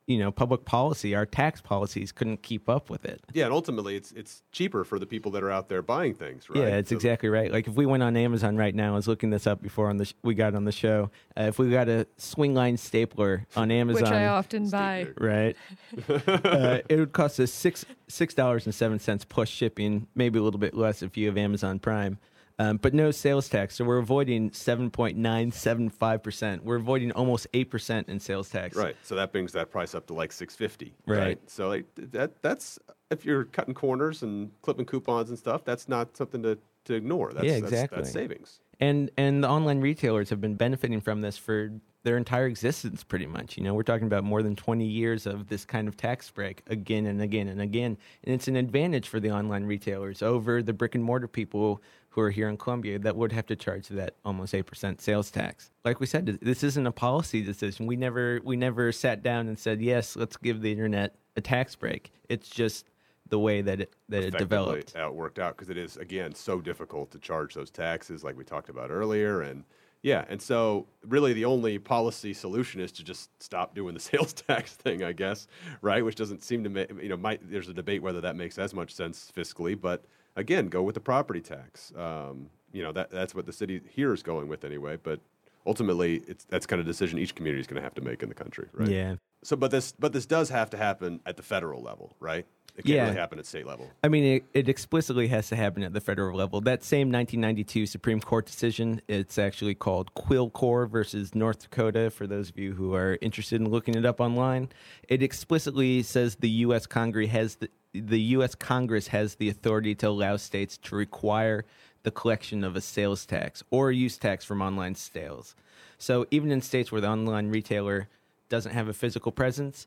you 0.10 0.18
know 0.18 0.32
public 0.32 0.66
policy, 0.66 1.13
our 1.13 1.25
tax 1.25 1.62
policies 1.62 2.12
couldn't 2.12 2.42
keep 2.42 2.68
up 2.68 2.89
with 2.89 3.06
it. 3.06 3.22
Yeah, 3.32 3.46
and 3.46 3.54
ultimately, 3.54 3.96
it's 3.96 4.12
it's 4.13 4.42
cheaper 4.51 4.84
for 4.84 4.98
the 4.98 5.06
people 5.06 5.30
that 5.34 5.44
are 5.44 5.51
out 5.51 5.70
there 5.70 5.84
buying 5.84 6.16
things, 6.16 6.50
right? 6.50 6.60
Yeah, 6.60 6.78
it's 6.78 6.89
So- 6.89 6.96
exactly 6.96 7.30
right. 7.30 7.51
Like 7.51 7.68
if 7.68 7.75
we 7.75 7.86
went 7.86 8.01
on 8.01 8.18
Amazon 8.18 8.58
right 8.58 8.74
now, 8.74 8.94
I 8.94 8.96
was 8.96 9.08
looking 9.08 9.30
this 9.30 9.46
up 9.46 9.62
before 9.62 9.88
on 9.88 9.98
the 9.98 10.06
sh- 10.06 10.13
we 10.24 10.34
got 10.34 10.56
on 10.56 10.66
the 10.66 10.72
show. 10.72 11.12
Uh, 11.38 11.44
if 11.44 11.60
we 11.60 11.70
got 11.70 11.88
a 11.88 12.08
Swingline 12.18 12.80
stapler 12.80 13.46
on 13.56 13.70
Amazon, 13.70 14.01
Which 14.01 14.12
I 14.12 14.25
often 14.25 14.68
buy. 14.70 15.08
Right? 15.20 15.56
uh, 16.10 16.80
it 16.89 16.98
would 16.98 17.13
cost 17.13 17.39
us 17.39 17.51
six 17.51 17.86
six 18.08 18.34
dollars 18.34 18.66
and 18.66 18.74
seven 18.74 18.98
cents 19.00 19.24
plus 19.24 19.48
shipping, 19.48 20.08
maybe 20.16 20.39
a 20.39 20.42
little 20.42 20.60
bit 20.60 20.74
less 20.74 21.04
if 21.04 21.18
you 21.18 21.28
have 21.28 21.38
Amazon 21.38 21.78
Prime. 21.78 22.18
Um, 22.60 22.75
but 22.78 22.94
no 22.94 23.10
sales 23.12 23.48
tax, 23.48 23.75
so 23.75 23.86
we're 23.86 23.98
avoiding 24.00 24.51
seven 24.51 24.92
point 24.92 25.18
nine 25.18 25.51
seven 25.51 25.89
five 25.89 26.22
percent. 26.22 26.63
We're 26.66 26.75
avoiding 26.75 27.12
almost 27.13 27.48
eight 27.54 27.70
percent 27.72 28.10
in 28.10 28.20
sales 28.20 28.50
tax. 28.50 28.75
Right. 28.75 28.98
So 29.01 29.16
that 29.16 29.32
brings 29.32 29.54
that 29.54 29.72
price 29.72 29.96
up 29.96 30.08
to 30.08 30.13
like 30.13 30.34
six 30.34 30.56
fifty. 30.58 30.94
Right. 31.08 31.39
So 31.50 31.70
like 31.70 31.86
that 31.96 32.42
that's 32.42 32.78
if 33.10 33.25
you're 33.25 33.46
cutting 33.46 33.74
corners 33.74 34.22
and 34.24 34.51
clipping 34.62 34.86
coupons 34.86 35.30
and 35.30 35.39
stuff, 35.39 35.63
that's 35.63 35.88
not 35.89 36.16
something 36.18 36.44
to, 36.44 36.60
to 36.86 36.94
ignore. 36.94 37.32
That's, 37.34 37.46
Yeah, 37.46 37.54
that's- 37.54 37.72
exactly. 37.72 37.96
That's, 38.00 38.12
savings. 38.12 38.60
and 38.82 39.10
and 39.18 39.42
the 39.44 39.48
online 39.50 39.80
retailers 39.80 40.30
have 40.30 40.42
been 40.42 40.56
benefiting 40.56 41.00
from 41.01 41.22
this 41.22 41.38
for 41.38 41.72
their 42.04 42.16
entire 42.16 42.46
existence 42.48 43.04
pretty 43.04 43.25
much 43.25 43.58
you 43.58 43.63
know 43.63 43.74
we're 43.74 43.84
talking 43.84 44.08
about 44.08 44.24
more 44.24 44.42
than 44.42 44.56
20 44.56 44.86
years 44.86 45.25
of 45.28 45.48
this 45.50 45.66
kind 45.66 45.86
of 45.86 45.98
tax 45.98 46.32
break 46.32 46.63
again 46.68 47.06
and 47.06 47.22
again 47.22 47.50
and 47.50 47.60
again 47.60 47.98
and 48.24 48.34
it's 48.34 48.48
an 48.48 48.56
advantage 48.56 49.10
for 49.10 49.20
the 49.20 49.30
online 49.30 49.66
retailers 49.66 50.22
over 50.22 50.63
the 50.63 50.72
brick 50.72 50.96
and 50.96 51.04
mortar 51.04 51.28
people 51.28 51.82
who 52.20 52.26
are 52.26 52.32
here 52.32 52.50
in 52.50 52.58
Columbia 52.58 53.00
that 53.00 53.16
would 53.16 53.32
have 53.32 53.46
to 53.48 53.56
charge 53.56 53.88
that 53.90 54.16
almost 54.26 54.54
8% 54.54 55.00
sales 55.00 55.32
tax. 55.32 55.72
Like 55.86 56.00
we 56.00 56.06
said 56.06 56.26
this 56.42 56.64
isn't 56.64 56.86
a 56.86 56.92
policy 56.92 57.42
decision. 57.42 57.88
We 57.88 57.96
never 57.96 58.42
we 58.44 58.56
never 58.56 58.92
sat 58.92 59.24
down 59.24 59.48
and 59.48 59.58
said 59.58 59.82
yes 59.82 60.16
let's 60.16 60.38
give 60.38 60.62
the 60.62 60.72
internet 60.72 61.16
a 61.36 61.42
tax 61.42 61.76
break. 61.76 62.12
It's 62.28 62.50
just 62.50 62.86
the 63.30 63.40
way 63.40 63.62
that 63.62 63.80
it 63.82 63.94
that 64.10 64.24
it 64.24 64.38
developed. 64.38 64.94
how 64.96 65.08
it 65.08 65.14
worked 65.14 65.40
out 65.40 65.56
because 65.56 65.70
it 65.70 65.78
is 65.78 65.98
again 65.98 66.34
so 66.34 66.60
difficult 66.60 67.12
to 67.12 67.20
charge 67.20 67.54
those 67.54 67.70
taxes 67.70 68.24
like 68.24 68.36
we 68.36 68.44
talked 68.44 68.70
about 68.70 68.90
earlier 68.90 69.42
and 69.42 69.64
yeah 70.02 70.26
and 70.30 70.42
so 70.42 70.88
really 71.06 71.32
the 71.34 71.46
only 71.46 71.78
policy 71.78 72.34
solution 72.34 72.82
is 72.82 72.92
to 72.92 73.04
just 73.04 73.30
stop 73.40 73.76
doing 73.76 73.94
the 73.94 74.00
sales 74.10 74.34
tax 74.34 74.74
thing 74.74 75.04
i 75.04 75.12
guess 75.12 75.46
right? 75.82 76.04
Which 76.04 76.16
doesn't 76.16 76.42
seem 76.44 76.64
to 76.64 76.72
make 76.72 76.90
you 77.00 77.10
know 77.10 77.18
might 77.18 77.40
there's 77.52 77.70
a 77.70 77.74
debate 77.74 78.02
whether 78.02 78.22
that 78.22 78.36
makes 78.36 78.58
as 78.58 78.74
much 78.74 78.96
sense 78.96 79.32
fiscally 79.36 79.80
but 79.80 80.06
again 80.39 80.67
go 80.67 80.81
with 80.81 80.96
the 80.96 81.01
property 81.01 81.41
tax 81.41 81.91
um, 81.98 82.50
you 82.72 82.81
know 82.84 82.91
that 82.91 83.12
that's 83.12 83.36
what 83.36 83.46
the 83.46 83.53
city 83.53 83.81
here 83.89 84.13
is 84.13 84.24
going 84.24 84.48
with 84.48 84.63
anyway 84.63 84.98
but 85.01 85.19
ultimately 85.67 86.22
it's 86.27 86.46
that's 86.46 86.65
kind 86.65 86.79
of 86.79 86.86
decision 86.86 87.19
each 87.19 87.36
community 87.36 87.60
is 87.62 87.67
going 87.67 87.75
to 87.75 87.81
have 87.84 87.93
to 87.93 88.01
make 88.01 88.24
in 88.24 88.29
the 88.29 88.36
country 88.36 88.67
right 88.74 88.89
Yeah. 88.89 89.15
so 89.43 89.55
but 89.55 89.72
this 89.72 89.91
but 89.91 90.13
this 90.13 90.25
does 90.25 90.50
have 90.50 90.69
to 90.72 90.77
happen 90.77 91.19
at 91.25 91.36
the 91.38 91.43
federal 91.43 91.81
level 91.81 92.15
right 92.19 92.46
it 92.77 92.84
can't 92.86 92.96
Yeah. 92.96 93.03
really 93.05 93.17
happen 93.17 93.39
at 93.39 93.46
state 93.46 93.65
level 93.67 93.89
I 94.03 94.08
mean, 94.08 94.24
it, 94.24 94.43
it 94.53 94.69
explicitly 94.69 95.27
has 95.27 95.50
to 95.50 95.58
happen 95.58 95.84
at 95.84 95.91
the 95.91 96.00
federal 96.00 96.38
level. 96.38 96.62
That 96.62 96.81
same 96.81 97.12
1992 97.12 97.86
Supreme 97.86 98.22
Court 98.22 98.46
decision, 98.46 99.01
it's 99.10 99.38
actually 99.38 99.75
called 99.75 100.13
Quill 100.13 100.50
Corp 100.50 100.89
versus 100.89 101.36
North 101.36 101.60
Dakota, 101.63 102.10
for 102.10 102.25
those 102.25 102.50
of 102.50 102.58
you 102.58 102.74
who 102.75 102.93
are 102.93 103.17
interested 103.22 103.60
in 103.60 103.69
looking 103.69 103.96
it 103.96 104.05
up 104.05 104.22
online. 104.22 104.69
It 105.10 105.22
explicitly 105.22 106.03
says 106.03 106.38
the 106.38 106.50
U.S. 106.67 106.86
Congress 106.86 107.29
has 107.31 107.55
the, 107.55 107.69
the 107.93 108.22
U.S. 108.22 108.55
Congress 108.55 109.08
has 109.08 109.36
the 109.36 109.50
authority 109.50 109.96
to 109.96 110.10
allow 110.10 110.38
states 110.38 110.77
to 110.77 110.96
require 110.96 111.65
the 112.03 112.12
collection 112.12 112.63
of 112.63 112.75
a 112.75 112.81
sales 112.81 113.25
tax 113.25 113.63
or 113.72 113.89
a 113.89 113.96
use 113.96 114.17
tax 114.17 114.46
from 114.46 114.62
online 114.62 114.96
sales. 114.96 115.55
So 115.98 116.25
even 116.31 116.51
in 116.51 116.62
states 116.62 116.91
where 116.91 117.01
the 117.01 117.10
online 117.10 117.50
retailer 117.50 118.08
doesn't 118.48 118.72
have 118.72 118.88
a 118.88 118.93
physical 118.93 119.31
presence, 119.31 119.86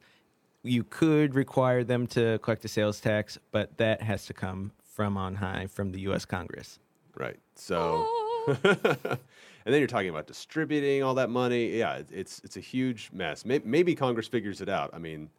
you 0.62 0.84
could 0.84 1.34
require 1.34 1.84
them 1.84 2.06
to 2.08 2.38
collect 2.38 2.64
a 2.64 2.68
sales 2.68 3.00
tax, 3.00 3.38
but 3.50 3.76
that 3.78 4.02
has 4.02 4.26
to 4.26 4.34
come 4.34 4.72
from 4.82 5.16
on 5.16 5.36
high 5.36 5.66
from 5.66 5.92
the 5.92 6.00
U.S. 6.00 6.24
Congress. 6.24 6.78
Right. 7.16 7.38
So, 7.56 8.06
and 8.46 9.18
then 9.64 9.78
you're 9.78 9.86
talking 9.86 10.10
about 10.10 10.26
distributing 10.26 11.02
all 11.02 11.14
that 11.14 11.30
money. 11.30 11.78
Yeah, 11.78 12.02
it's 12.10 12.40
it's 12.44 12.56
a 12.56 12.60
huge 12.60 13.10
mess. 13.12 13.44
Maybe, 13.44 13.64
maybe 13.66 13.94
Congress 13.94 14.28
figures 14.28 14.60
it 14.60 14.68
out. 14.68 14.90
I 14.92 14.98
mean, 14.98 15.30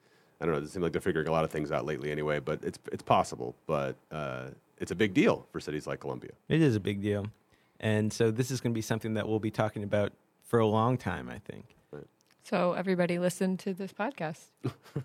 I 0.42 0.46
don't 0.46 0.56
know. 0.56 0.62
It 0.62 0.70
seems 0.70 0.84
like 0.84 0.92
they're 0.92 1.02
figuring 1.02 1.28
a 1.28 1.32
lot 1.32 1.44
of 1.44 1.52
things 1.52 1.72
out 1.72 1.86
lately, 1.86 2.12
anyway. 2.12 2.40
But 2.40 2.64
it's 2.64 2.80
it's 2.92 3.04
possible. 3.04 3.56
But 3.68 3.96
uh, 4.12 4.50
it's 4.80 4.92
a 4.92 4.96
big 4.96 5.14
deal 5.14 5.46
for 5.52 5.60
cities 5.60 5.88
like 5.88 6.00
Columbia. 6.02 6.32
It 6.50 6.62
is 6.62 6.76
a 6.76 6.80
big 6.80 7.02
deal, 7.02 7.28
and 7.80 8.12
so 8.12 8.32
this 8.32 8.52
is 8.52 8.60
going 8.62 8.74
to 8.74 8.78
be 8.78 8.82
something 8.82 9.14
that 9.14 9.28
we'll 9.28 9.40
be 9.40 9.52
talking 9.52 9.84
about 9.84 10.12
for 10.44 10.60
a 10.60 10.68
long 10.68 10.98
time. 10.98 11.30
I 11.30 11.40
think. 11.40 11.66
So 12.46 12.74
everybody 12.74 13.20
listen 13.20 13.56
to 13.60 13.74
this 13.74 13.94
podcast. 13.94 14.48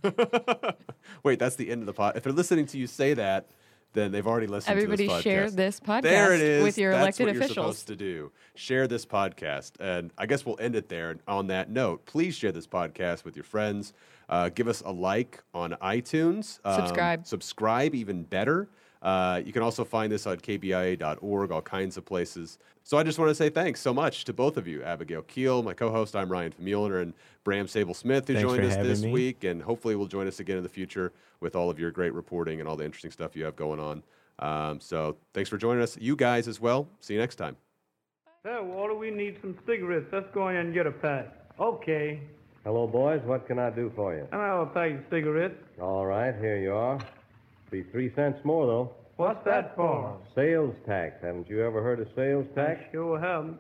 Wait, 1.22 1.38
that's 1.38 1.54
the 1.56 1.70
end 1.70 1.82
of 1.82 1.86
the 1.86 1.92
pod. 1.92 2.16
If 2.16 2.24
they're 2.24 2.32
listening 2.32 2.66
to 2.66 2.78
you 2.78 2.88
say 2.88 3.14
that, 3.14 3.46
then 3.92 4.10
they've 4.12 4.26
already 4.26 4.48
listened. 4.48 4.72
Everybody 4.76 5.06
to 5.06 5.12
this 5.14 5.20
podcast. 5.20 5.22
share 5.22 5.50
this 5.50 5.80
podcast 5.80 6.02
There 6.02 6.32
it 6.34 6.40
is. 6.40 6.62
with 6.64 6.78
your 6.78 6.90
That's 6.92 7.00
elected 7.20 7.26
what 7.26 7.34
you're 7.34 7.44
officials. 7.44 7.78
supposed 7.78 7.86
to 7.88 7.96
do. 7.96 8.32
Share 8.56 8.88
this 8.88 9.06
podcast, 9.06 9.72
and 9.80 10.10
I 10.18 10.26
guess 10.26 10.44
we'll 10.44 10.58
end 10.60 10.74
it 10.74 10.88
there. 10.88 11.10
And 11.10 11.20
on 11.28 11.46
that 11.46 11.70
note, 11.70 12.06
please 12.06 12.34
share 12.34 12.50
this 12.50 12.66
podcast 12.66 13.24
with 13.24 13.36
your 13.36 13.44
friends. 13.44 13.92
Uh, 14.28 14.48
give 14.50 14.68
us 14.68 14.82
a 14.84 14.90
like 14.90 15.42
on 15.54 15.72
iTunes. 15.82 16.58
Um, 16.64 16.74
Subscribe. 16.80 17.26
Subscribe, 17.26 17.94
even 17.94 18.22
better. 18.22 18.68
Uh, 19.00 19.40
you 19.44 19.52
can 19.52 19.62
also 19.62 19.84
find 19.84 20.10
this 20.10 20.26
on 20.26 20.38
kbia.org, 20.38 21.50
all 21.50 21.62
kinds 21.62 21.96
of 21.96 22.04
places. 22.04 22.58
So 22.82 22.98
I 22.98 23.02
just 23.02 23.18
want 23.18 23.28
to 23.30 23.34
say 23.34 23.48
thanks 23.48 23.80
so 23.80 23.94
much 23.94 24.24
to 24.24 24.32
both 24.32 24.56
of 24.56 24.66
you, 24.66 24.82
Abigail 24.82 25.22
Keel, 25.22 25.62
my 25.62 25.74
co-host. 25.74 26.16
I'm 26.16 26.30
Ryan 26.30 26.52
Famuliner, 26.52 27.02
and 27.02 27.14
Bram 27.44 27.68
Sable 27.68 27.94
Smith, 27.94 28.26
who 28.26 28.34
Thanks 28.34 28.48
joined 28.48 28.64
us 28.64 28.76
this 28.76 29.02
me. 29.02 29.12
week, 29.12 29.44
and 29.44 29.62
hopefully 29.62 29.94
will 29.94 30.06
join 30.06 30.26
us 30.26 30.40
again 30.40 30.56
in 30.56 30.62
the 30.62 30.68
future 30.68 31.12
with 31.40 31.54
all 31.54 31.70
of 31.70 31.78
your 31.78 31.90
great 31.90 32.12
reporting 32.12 32.60
and 32.60 32.68
all 32.68 32.76
the 32.76 32.84
interesting 32.84 33.10
stuff 33.10 33.36
you 33.36 33.44
have 33.44 33.56
going 33.56 33.78
on. 33.78 34.02
Um, 34.40 34.80
so 34.80 35.16
thanks 35.32 35.50
for 35.50 35.58
joining 35.58 35.82
us, 35.82 35.96
you 36.00 36.16
guys 36.16 36.48
as 36.48 36.60
well. 36.60 36.88
See 37.00 37.14
you 37.14 37.20
next 37.20 37.36
time. 37.36 37.56
Hey, 38.42 38.58
Walter, 38.62 38.94
we 38.94 39.10
need 39.10 39.36
some 39.42 39.56
cigarettes. 39.66 40.06
Let's 40.12 40.28
go 40.32 40.48
in 40.48 40.56
and 40.56 40.74
get 40.74 40.86
a 40.86 40.92
pack. 40.92 41.34
Okay. 41.60 42.20
Hello, 42.68 42.86
boys. 42.86 43.22
What 43.24 43.46
can 43.46 43.58
I 43.58 43.70
do 43.70 43.90
for 43.96 44.14
you? 44.14 44.28
And 44.30 44.42
I'll 44.42 44.58
have 44.58 44.68
a 44.68 44.70
pack 44.74 44.90
of 44.90 45.04
cigarettes. 45.08 45.54
All 45.80 46.04
right, 46.04 46.34
here 46.38 46.58
you 46.58 46.74
are. 46.74 46.98
Be 47.70 47.82
three 47.82 48.12
cents 48.14 48.38
more, 48.44 48.66
though. 48.66 48.92
What's 49.16 49.42
that 49.46 49.74
for? 49.74 50.20
Sales 50.34 50.74
tax. 50.84 51.14
Haven't 51.22 51.48
you 51.48 51.64
ever 51.64 51.82
heard 51.82 51.98
of 51.98 52.08
sales 52.14 52.44
tax? 52.54 52.82
I 52.86 52.92
sure 52.92 53.18
haven't. 53.18 53.56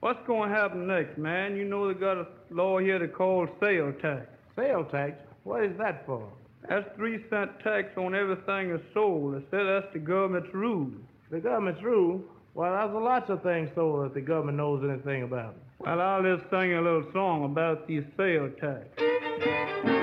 What's 0.00 0.26
going 0.26 0.50
to 0.50 0.56
happen 0.56 0.88
next, 0.88 1.16
man? 1.18 1.56
You 1.56 1.66
know 1.66 1.86
they 1.86 2.00
got 2.00 2.16
a 2.16 2.26
law 2.50 2.78
here 2.78 2.98
to 2.98 3.06
call 3.06 3.46
sales 3.60 3.94
tax. 4.02 4.26
Sales 4.56 4.88
tax? 4.90 5.12
What 5.44 5.62
is 5.62 5.78
that 5.78 6.04
for? 6.04 6.28
That's 6.68 6.88
three 6.96 7.24
cent 7.30 7.60
tax 7.62 7.96
on 7.96 8.12
everything 8.12 8.72
that's 8.72 8.82
sold. 8.92 9.36
They 9.36 9.56
say 9.56 9.64
that's 9.64 9.92
the 9.92 10.00
government's 10.00 10.52
rule. 10.52 10.90
The 11.30 11.38
government's 11.38 11.84
rule? 11.84 12.24
Well, 12.54 12.72
there's 12.72 13.04
lots 13.04 13.30
of 13.30 13.40
things 13.44 13.70
sold 13.76 14.06
that 14.06 14.14
the 14.14 14.20
government 14.20 14.58
knows 14.58 14.82
anything 14.82 15.22
about. 15.22 15.54
Well, 15.80 16.00
I'll 16.00 16.22
just 16.22 16.50
sing 16.50 16.74
a 16.74 16.80
little 16.80 17.04
song 17.12 17.44
about 17.44 17.86
these 17.86 18.02
sales 18.16 18.52
tax. 18.60 19.97